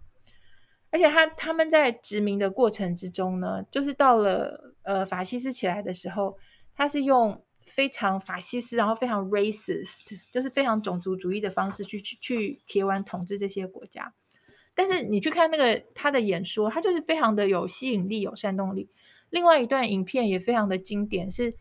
[0.91, 6.39] 而且他他们在殖民的过程之中呢，就是到了呃法西斯起来的时候，
[6.77, 14.13] 他是用非常法西斯，然后非常 racist，就是非常种族主义的方式去去去铁腕统治这些国家。
[14.75, 18.89] 但是你去看那个他的演说，他就是非常的有吸引力、有煽动力。
[19.31, 21.55] 另外一段影片也非常的经典，是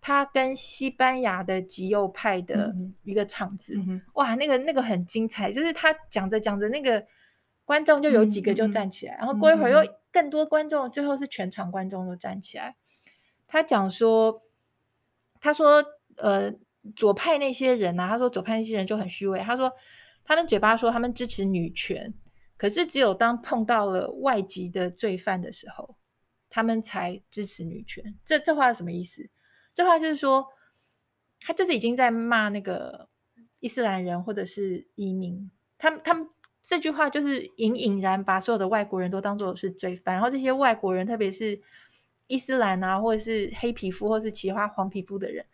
[0.00, 7.04] 他跟西班牙的极右派的一个场子，嗯、哇，那个那个很精彩，就是他讲着讲着，那个
[7.64, 12.76] 观众就有几个就站起来，嗯、然后过一会儿又更多观众，嗯、最后是全场观众都站起来。
[13.48, 14.42] 他讲说，
[15.46, 15.84] 他说，
[16.16, 16.52] 呃，
[16.96, 19.72] 左派那些人啊，他说左派那些人就很虚伪，他说
[20.24, 22.12] 他们嘴巴说他们支持女权，
[22.56, 25.96] 可是只有当碰到了外籍的罪犯的时候。
[26.48, 29.28] 他们才支持女权，这这话是什么意思？
[29.74, 30.46] 这话就是说，
[31.40, 33.08] 他就是已经在骂那个
[33.60, 35.50] 伊斯兰人或者是移民。
[35.76, 36.26] 他们他们
[36.62, 41.60] 这句话就是隐隐然把所有的外国人都当作是罪犯，然后这些外国人，特别是
[42.26, 45.44] 伊斯兰啊，或者是黑皮肤或者是其他黄皮肤的人，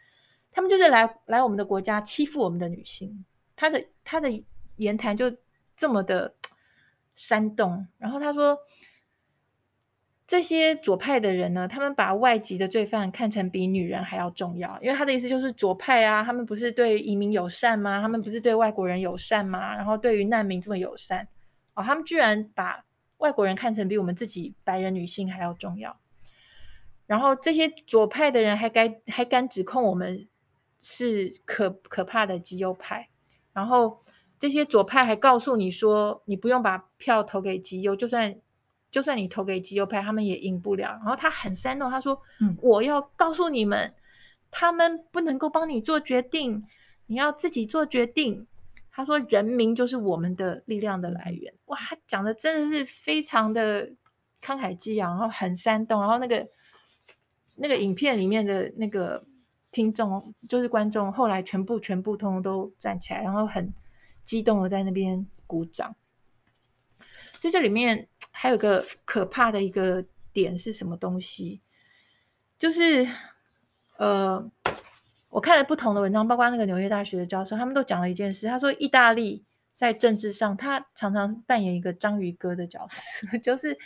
[0.50, 3.24] 他们就是来来我们的国家欺负我们的女性。
[3.56, 4.28] 他的他的
[4.76, 5.34] 言谈就
[5.76, 6.34] 这么的
[7.14, 8.58] 煽动，然后他说。
[10.24, 18.00] 这些左派的人呢，他们把外籍的罪犯看成比女人还要重要，因为他的意思就是左派啊，他们不是对移民友善吗？
[18.00, 19.76] 他们不是对外国人友善吗？
[19.76, 21.28] 然后对于难民这么友善，
[21.74, 22.82] 哦，他们居然把
[23.18, 25.94] 外国人看成比我们自己白人女性还要重要。
[27.06, 30.28] 然后这些左派的人还敢还敢指控我们
[30.80, 33.08] 是可可怕的极右派，
[33.52, 34.02] 然后
[34.38, 38.36] 这些左派还告诉你说，你不用把票投给极右，就算。
[38.92, 40.90] 就算你投给极右派，他们也赢不了。
[41.02, 43.94] 然后他很煽动，他说：“嗯，我要告诉你们，
[44.50, 46.62] 他们不能够帮你做决定，
[47.06, 48.46] 你要自己做决定。”
[48.92, 53.86] 他说：“人民就是我们的力量的来源。”哇，他讲的真的是非常的
[54.42, 55.98] 慷慨激昂，然后很煽动。
[55.98, 56.46] 然后那个
[57.54, 59.24] 那个影片里面的那个
[59.70, 63.72] 听众，就是观众，后来全部全部通通都站起来，然后很
[64.22, 65.94] 激动的在那边鼓掌。
[67.38, 68.08] 所以这里面。
[68.34, 71.60] 还有个可怕的一个点是什么东西？
[72.58, 73.06] 就是，
[73.98, 74.50] 呃，
[75.28, 78.48] 我看了不同的文章，包括那个纽约大学的教授，他们都讲了一件事。
[78.48, 79.44] 他说，意大利
[79.82, 83.76] 在政治上，他常常扮演一个章鱼哥的角色， 就是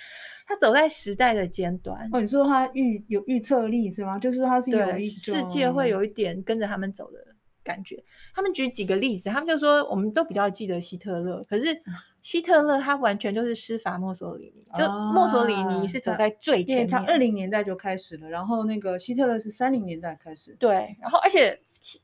[0.46, 2.06] 他走在时代的尖端。
[2.12, 4.18] 哦，你说他预有预测力是吗？
[4.18, 7.18] 就是他是有一世界会有一点跟着他们走的
[7.64, 8.04] 感觉。
[8.34, 11.64] 他们举几个例子，他们就说我们都比较记得希特勒，可是
[12.20, 20.54] 希特勒他完全就是施法墨索里尼，就墨索里尼是走在最前面，他二零年代就开始了，然后那个希特勒是三零年代开始。
[20.58, 21.58] 对，然后而且。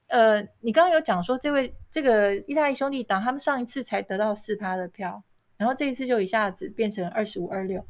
[0.08, 5.22] 呃，你刚刚有讲说，这位这个意大利兄弟党，他们上一次才得到四趴的票，
[5.56, 7.84] 然后这一次就一下子变成二十五二六。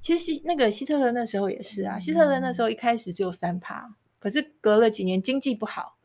[0.00, 5.96] 其实希那个希特勒那时候也是啊，希特勒那时候一开始只有三趴，可是隔了几年经济不好，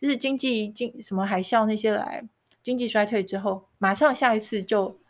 [0.00, 2.26] 就是经济经什么海啸那些来，
[2.62, 5.01] 经济衰退之后，马上下一次就。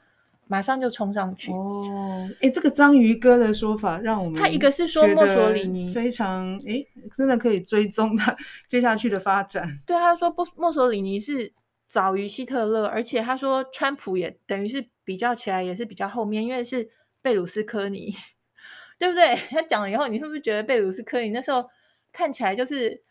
[0.53, 2.29] 马上就冲上去哦！
[2.43, 6.85] 哎，这个章鱼哥的说法让我们他一个是说墨索里尼非常哎，
[7.17, 8.37] 真的可以追踪他
[8.69, 9.81] 接下去的发展。
[9.87, 11.55] 对，他说不，墨索里尼是
[11.89, 16.91] 早于希特勒，而且他说川普也等于是比较起来也是比较后面，因为是
[17.23, 18.15] 贝鲁斯科尼，
[19.01, 19.35] 对不对？
[19.49, 21.67] 他讲了以后，你会不会觉得贝鲁斯科尼那时候
[22.13, 23.03] 看起来就是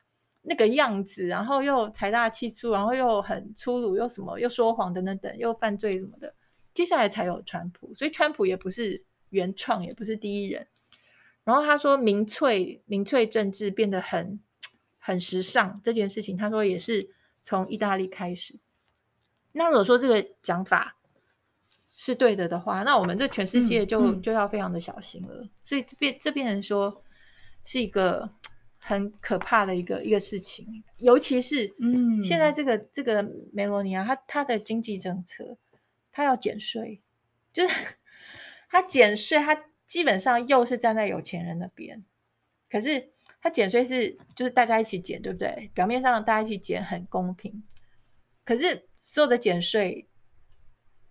[0.44, 6.36] 那个样子，然后又财大气粗，然后又很粗鲁，又什么又说谎等等等，又犯罪什么的。
[6.74, 10.68] 接下来才有川普，所以川普也不是原创，也不是第一人。
[11.44, 14.40] 然后他说民粹民粹政治变得很
[15.00, 17.10] 很时尚这件事情，他说也是
[17.42, 18.56] 从意大利开始。
[19.52, 20.96] 那如果说这个讲法
[21.94, 25.50] 是对的的话，那我们这全世界就、嗯嗯、就要非常的小心了。
[25.66, 27.04] 所以这边这边人说
[27.64, 28.30] 是一个
[28.80, 35.58] 很可怕的一个一个事情，尤其是嗯，现在这个这个梅罗尼亚他他的经济政策。
[36.12, 37.02] 他要减税，
[37.54, 37.76] 就是
[38.70, 42.04] 他减税，他基本上又是站在有钱人那边。
[42.70, 45.70] 可是他减税是就是大家一起减，对不对？
[45.74, 47.64] 表面上大家一起减很公平。
[48.46, 50.08] 可是所有的减税，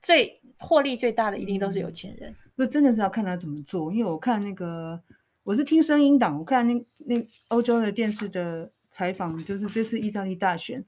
[0.01, 2.35] 最获利最大的一定都是有钱人。
[2.55, 5.03] 那、嗯、真的是要看他怎么做，因为我看那个
[5.43, 6.75] 我是听声音档，我看那
[7.07, 10.85] 那欧洲的电视的采访，就是这次意大利大选。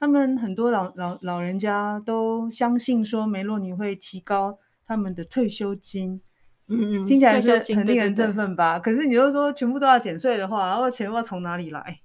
[0.00, 6.20] 他们很多老老老人家都相信说梅洛尼会提高他们的退休金，
[6.68, 8.78] 嗯嗯，听起来是很令人振奋吧？
[8.78, 8.96] 对对对。
[8.96, 12.00] 可是你又说全部都要减税的话，然后钱要从哪里来？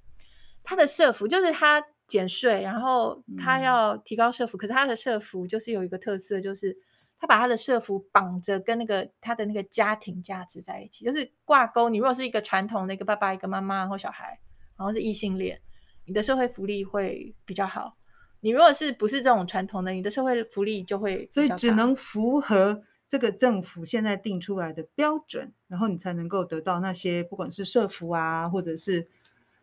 [0.63, 6.75] 他的社福就是他减税，然后他要提高社福，嗯，可是他的社福就是有一个特色，就是
[7.19, 11.89] 他把他的社福绑着跟那个他的那个家庭价值在一起，就是挂钩。
[11.89, 14.39] 你如果是一个传统的一个爸爸一个妈妈，然后小孩，
[14.77, 15.61] 然后是异性恋。
[16.05, 17.95] 你的社会福利会比较好。
[18.41, 29.07] 你如果是不是这种传统的，你的社会福利就会，所以只能符合这个政府现在定出来的标准，然后你才能够得到那些不管是社福啊，或者是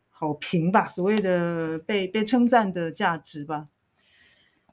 [0.08, 3.68] 好评吧，所谓的被被称赞的价值吧。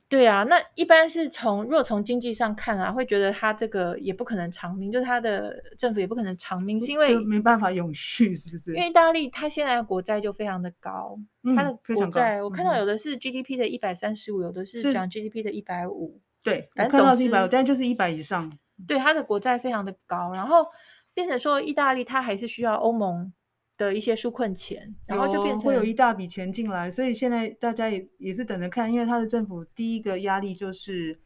[0.10, 8.74] 对啊，那一般是从若从经济上看啊，会觉得他这个也不可能长命，就是他的政府也不可能长命，是因为没办法永续，是不是？
[8.74, 18.58] 因为意大利它现在的国债就非常的高，嗯、它的国债我看到有的是 GDP 的一百三十五，有的是讲 GDP 的一百五，对，反正总是一百五，但就是一百以上。
[18.88, 20.66] 对，它的国债非常的高，然后
[21.14, 23.34] 变成说意大利它还是需要欧盟
[23.78, 31.20] 的一些纾困钱，然后就变成会有一大笔钱进来，所以现在大家也也是等着看，因为他的政府第一个压力就是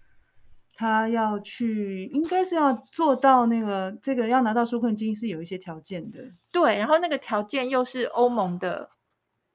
[0.76, 6.20] 他要去，应该是要做到那个这个要拿到纾困金是有一些条件的，
[6.52, 8.90] 对，然后那个条件又是欧盟的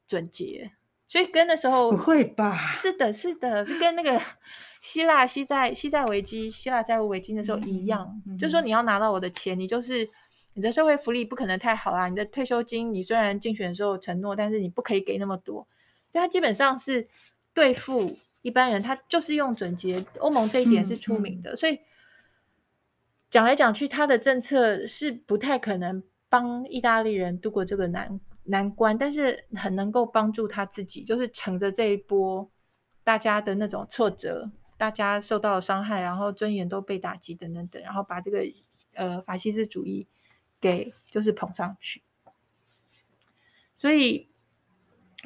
[0.08, 0.72] 准结，
[1.06, 2.56] 所以跟那时候不会吧？
[2.68, 4.18] 是的，是的，是跟那个
[4.80, 10.08] 希腊西债西债危机、希腊债务危机的时候一样，嗯嗯、就是说你要拿到我的钱，你就是。
[10.56, 15.56] 你的社会福利不可能太好啦，你的退休金，你虽然竞选的时候承诺，但是你不可以给那么多。
[16.10, 17.06] 所以他基本上是
[17.52, 20.02] 对付一般人，他就是用准结。
[20.18, 21.78] 欧盟这一点是出名的，嗯嗯、所以
[23.28, 32.50] 讲来讲去，他的政策是不太可能帮意大利人度过这个难难关，但是很能够帮助他自己，就是乘着这一波
[33.04, 38.42] 大家的那种挫折，大家受到了伤害，然后尊严都被打击等等等，然后把这个
[38.94, 40.06] 呃法西斯主义。
[40.60, 42.02] 给就是捧上去，
[43.74, 44.28] 所以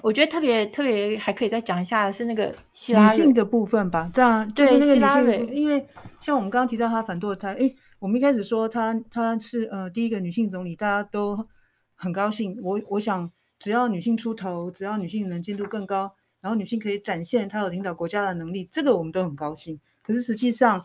[0.02, 4.10] 我觉得特别特别还可以再讲一下的是那个希拉女性的部分吧。
[4.12, 5.00] 这样就是那个女
[5.36, 5.86] 性，因为
[6.20, 11.46] 像我们刚刚提到她反堕胎，诶，我们一开始说她她是呃第一个女性总理，大家都
[11.94, 12.58] 很高兴。
[12.62, 19.80] 我我想只要女性出头，只要女性能见度更高，然后女性可以展现她有领导国家的能力，这个我们都很高兴。
[20.02, 20.82] 可是实际上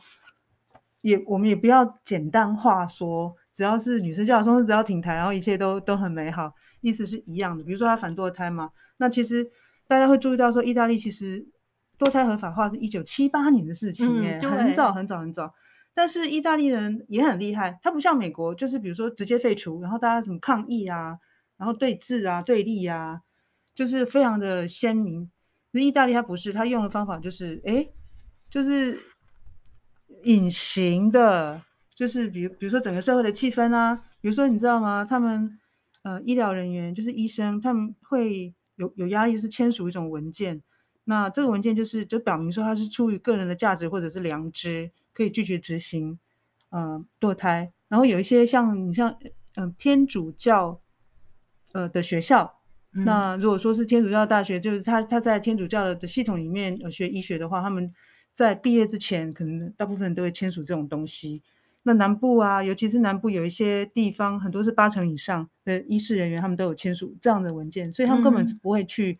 [1.01, 3.35] 也我们也不要简单化说。
[3.55, 7.63] 只要是女生叫说是只要挺台，然后一切都都很美好，意思是一样的。
[7.63, 9.49] 比如说她反堕胎嘛，那其实
[9.87, 11.47] 大家会注意到说，意大利其实
[11.97, 15.53] 堕胎合法化是一九七八年的事情，哎、嗯，很早很早很早。
[15.93, 21.17] 但是意大利人也很厉害，他不像美国，就是比如说直接废除，然后大家什么抗议啊，
[21.55, 23.21] 然后对峙啊、对立啊，
[23.73, 25.31] 就是非常的鲜明。
[25.71, 27.87] 那意大利他不是，他用的方法就是，哎，
[28.49, 28.99] 就是
[30.23, 31.61] 隐形的，
[31.95, 35.03] 就是比如比如说整个社会的气氛啊，比如说你知道吗？
[35.09, 35.57] 他们
[36.03, 40.61] 呃医疗人员就是医生，他们会有有压力，是签署一种文件。
[41.05, 44.91] 那这个文件就是就表明说他是出于个人的价值或者是良知。
[45.15, 46.19] 可以拒绝执行，
[46.71, 47.71] 呃，堕胎。
[47.87, 49.09] 然后有一些像你像，
[49.53, 50.81] 嗯、呃，天主教，
[51.71, 52.59] 呃的学校，
[52.91, 57.89] 嗯、那如果说是天主教大学，就是他他在天主教的的系统里面呃学医学的话，他们
[58.33, 61.41] 在毕业之前，可能大部分人都会签署这种东西。
[61.85, 69.17] 那南部啊，尤其是南部有一些地方，很多是八成以上的医师人员，他们都有签署这样的文件，所以他们根本是不会去、嗯、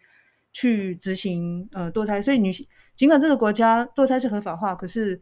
[0.52, 2.22] 去执行呃堕胎。
[2.22, 5.22] 所以女性尽管这个国家堕胎是合法化，可是。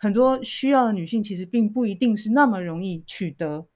[0.00, 3.66] 很多需要的女性其实并不一定是那么容易取得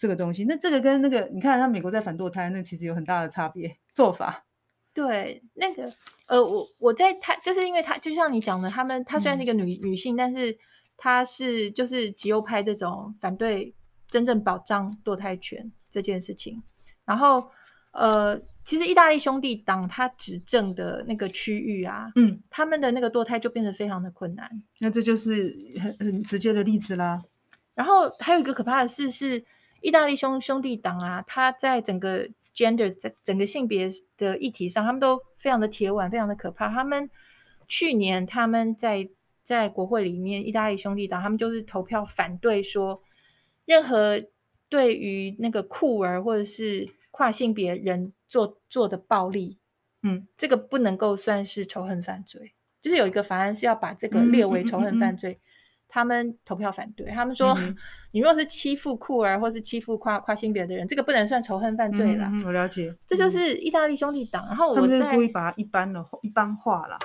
[0.00, 0.44] 这个东西。
[0.46, 4.46] 那这个跟那个，你看，像美国在反堕胎，那其实有很大的差别做法。
[4.92, 5.88] 对，那个
[6.26, 10.58] 呃，我我在他就是因为他就像你讲的，他们他虽然是一个女、嗯、女性，但是
[10.96, 13.74] 他是就是极右派这种反对
[14.08, 16.62] 真正保障堕胎权这件事情，
[17.04, 17.50] 然后
[17.92, 18.40] 呃。
[18.66, 24.50] 其实意大利兄弟党他执政的那个区域啊，嗯，他们的那个堕胎就变得非常的困难。
[24.78, 27.22] 那这就是很很直接的例子啦。
[27.74, 29.44] 然后还有一个可怕的事是，
[29.82, 36.70] 意大利兄兄弟党啊，他在整个 gender 在整个性别的议题上，他们都非常的铁腕，非常的可怕。
[36.70, 37.10] 他们
[37.68, 39.10] 去年他们在
[39.44, 43.00] 在国会里面，意大利兄弟党他们就是投票反对说，
[43.64, 44.20] 任何
[44.68, 48.12] 对于那个酷儿或者是跨性别人。
[48.26, 49.60] 做做的暴力，
[50.02, 55.46] 嗯，这个不能够算是仇恨犯罪，就是有一个法案是要把这个列为仇恨犯罪，嗯嗯嗯嗯、
[55.86, 57.76] 他们投票反对，他们说，嗯、
[58.10, 62.28] 你若是欺负酷儿或是欺负跨跨性别的人，这个不能算仇恨犯罪啦。
[62.32, 64.44] 嗯，我了解，这就是意大利兄弟党。
[64.46, 66.98] 然后我在他们故意把它一般的一般化啦。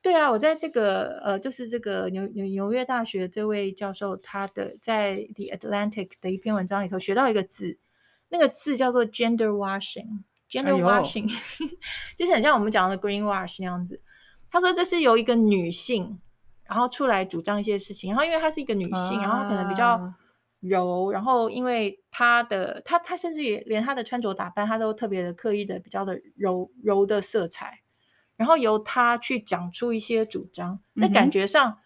[0.00, 7.78] 对啊，我在这个呃，就是这个纽纽纽约大学这位教授他的在 The Atlantic 的一篇文章里头学到一个字，
[8.28, 10.24] 那个字叫做 gender washing。
[10.50, 11.38] Gender washing，、哎、
[12.16, 14.00] 就是很像我们讲的 green wash 那样子。
[14.50, 16.18] 他说这是由一个女性，
[16.64, 18.12] 然后出来主张一些事情。
[18.12, 20.10] 然后因为她是一个女性，啊、然后可能比较
[20.60, 27.80] 柔，然后因为她的她她甚至也连她的穿着打扮，她都特别的刻意的比较的柔柔的色彩。
[28.38, 31.76] 然后由他去讲出一些主张，那感觉上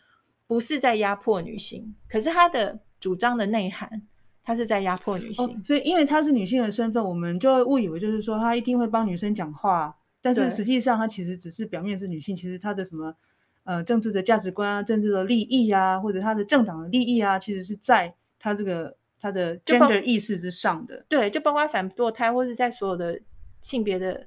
[0.46, 4.06] 不是在压迫女性，嗯、可是他的主张的内涵。
[4.44, 13.14] 他是在压迫女性，哦、所以因为她是女性的身份，我们就会误以为就是说她一定会帮女生讲话，但是实际上她其实只是表面是女性，其实她的什么
[13.62, 21.06] 呃政治的价值观啊、政治的利益啊，或者她的政党的利益啊，其实是在她这个她的 gender 意识之上的。
[21.08, 23.20] 对，就包括反堕胎或者在所有的
[23.60, 24.26] 性别的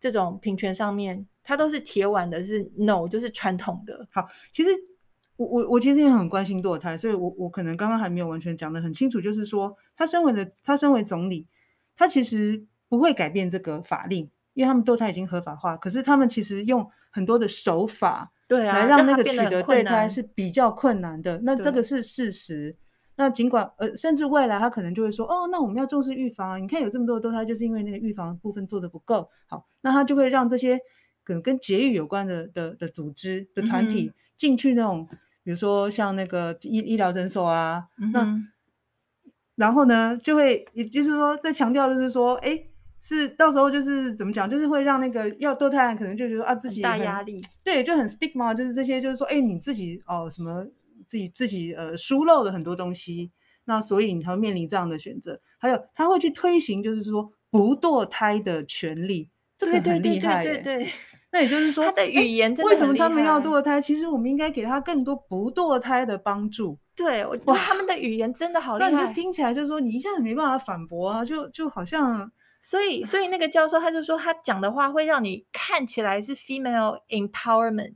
[0.00, 4.06] 这种平权上面，她都是铁腕的，是 no，就是传统的。
[4.10, 4.70] 好，其实。
[5.36, 11.48] 我我我其实也很关心堕胎，所以我我可能刚刚还没有完全讲得很清楚，就是说他身为的他身为总理，
[11.96, 21.40] 他其实不会改变这个法令，因为他们堕胎已经合法化，可是他们其实用很多的手法，对啊，来让那个取得堕胎是比较困难的。
[21.42, 22.76] 那这个是事实。
[23.16, 30.78] 那尽管呃，甚至未来他可能就会说，哦，那我们要重视预防啊，你看有这么多的堕胎，就是因为那个预防部分做得不够好，那他就会让这些
[31.30, 35.08] 可能跟节育有关的的的组织的团体进去那种。
[35.42, 38.42] 比如说像那个医医疗诊所啊，嗯、那
[39.56, 42.62] 然后呢，就会也就是说在强调，就是说，哎，
[43.00, 50.66] 是到时候就是怎么讲，就是会让那个要堕胎可能就觉得啊自己大压力，对，就很 stigma，就是这些，就是说，哎，你自己哦什么
[51.08, 53.32] 自己自己呃疏漏了很多东西，
[53.64, 55.40] 那所以你才会面临这样的选择。
[55.58, 60.92] 还有他会去推行，就是说不堕胎的权利，这个很厉害，对对对，对，对。
[61.32, 63.80] 那也就是说，他的语言真的为什么他们要堕胎？
[63.80, 66.76] 其实我们应该给他更多不堕胎的帮助。
[66.96, 68.90] 对，我他们的语言真的好厉害。
[68.90, 77.94] 那你听起来就是说，你一下子没办法反驳啊，就就好像，所以所以那个教授他就说，他讲的话会让你看起来是 female empowerment，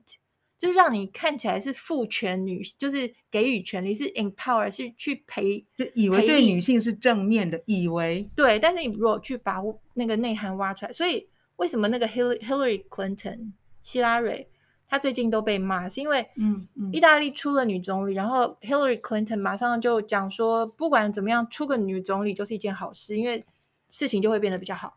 [0.61, 9.61] 就是让你看起来是父权女，就是给予权利，是 empower，是去陪，就以为对女性是正面的，以为对，但是你如果去把
[9.95, 11.29] 那个内涵挖出来，所以。
[11.57, 13.53] 为什么那个 Hillary Clinton
[13.83, 14.49] 希拉蕊，
[14.89, 23.45] 她最近都被骂，是因为嗯，意大利出了女总理，嗯嗯、然后 Hillary Clinton 马上就讲说，不管怎么样，出个女总理就是一件好事，因为
[23.91, 24.97] 事情就会变得比较好。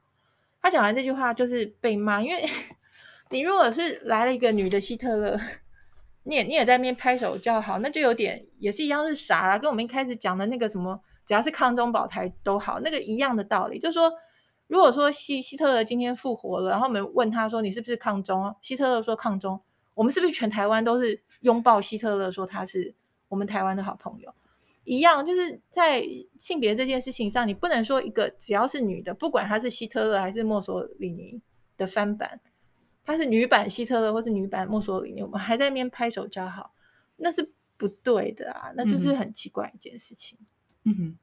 [0.61, 2.49] 她讲完这句话就是被骂，因为
[3.29, 5.39] 你如果是来了一个女的希特勒，
[6.23, 14.11] 你也你也在那边拍手叫好，那就有点也是一样是傻啊，跟我们一开始讲的那个什么，只要是抗中保台都好，那个一样的道理，就是说，
[14.67, 18.55] 如果说希希特勒今天复活了，然后我们问他说你是不是抗中？
[18.61, 19.59] 希特勒说抗中，
[19.93, 22.93] 我们是不是全台湾都是拥抱希特勒，说他是
[23.29, 24.33] 我们台湾的好朋友？
[24.83, 26.01] 一样，就是在
[26.39, 31.41] 性别这件事情上，你不能说一个只要是女的，不管她是希特勒还是墨索里尼
[31.75, 32.39] 的翻版，
[33.03, 36.71] 她是女版希特勒或是女版墨索里尼，我们还在那边拍手叫好，
[37.17, 40.37] 那是不对的啊，那就是很奇怪一件事情。
[40.85, 41.17] 嗯哼，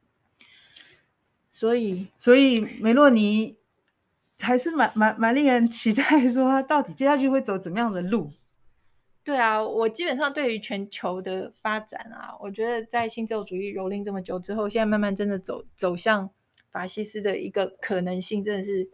[1.55, 3.57] 所以所以梅洛尼
[4.41, 8.29] 还是蛮蛮蛮令人期待，说他到底接下去会走怎么样的路。
[9.23, 16.29] 对啊，我基本上对于全球的发展啊，我觉得在新自由主义蹂躏这么久之后，现在慢慢真的走走向
[16.73, 18.91] 法西斯的一个可能性，真的是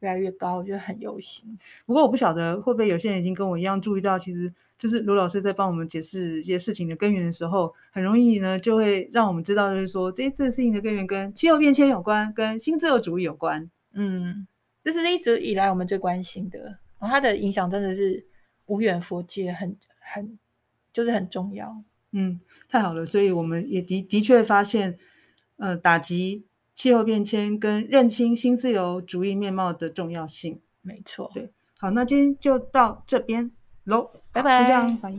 [0.00, 1.58] 越来越高，我觉得很忧心。
[1.84, 13.70] 不过我不晓得会不会有些人已经跟我一样注意到，其实就是卢老师在帮我们解释一些事情的根源的时候，很容易呢就会让我们知道，就是说这次事情的根源跟气候变迁有关，跟新自由主义有关。
[13.92, 14.46] 嗯，
[14.84, 18.24] 这是一直以来我们最关心的，然后它的影响真的是。
[18.68, 20.38] 无远弗届，很很
[20.92, 21.82] 就是很重要。
[22.12, 24.98] 嗯，太好了，所以我们也的的确发现，
[25.56, 30.60] 呃，打击气候变迁跟认清新自由主义面貌的重要性。
[30.82, 33.50] 没错，对，好，那今天就到这边
[33.84, 34.10] 喽，
[34.42, 34.60] 拜拜。
[34.60, 35.12] 就这样，拜。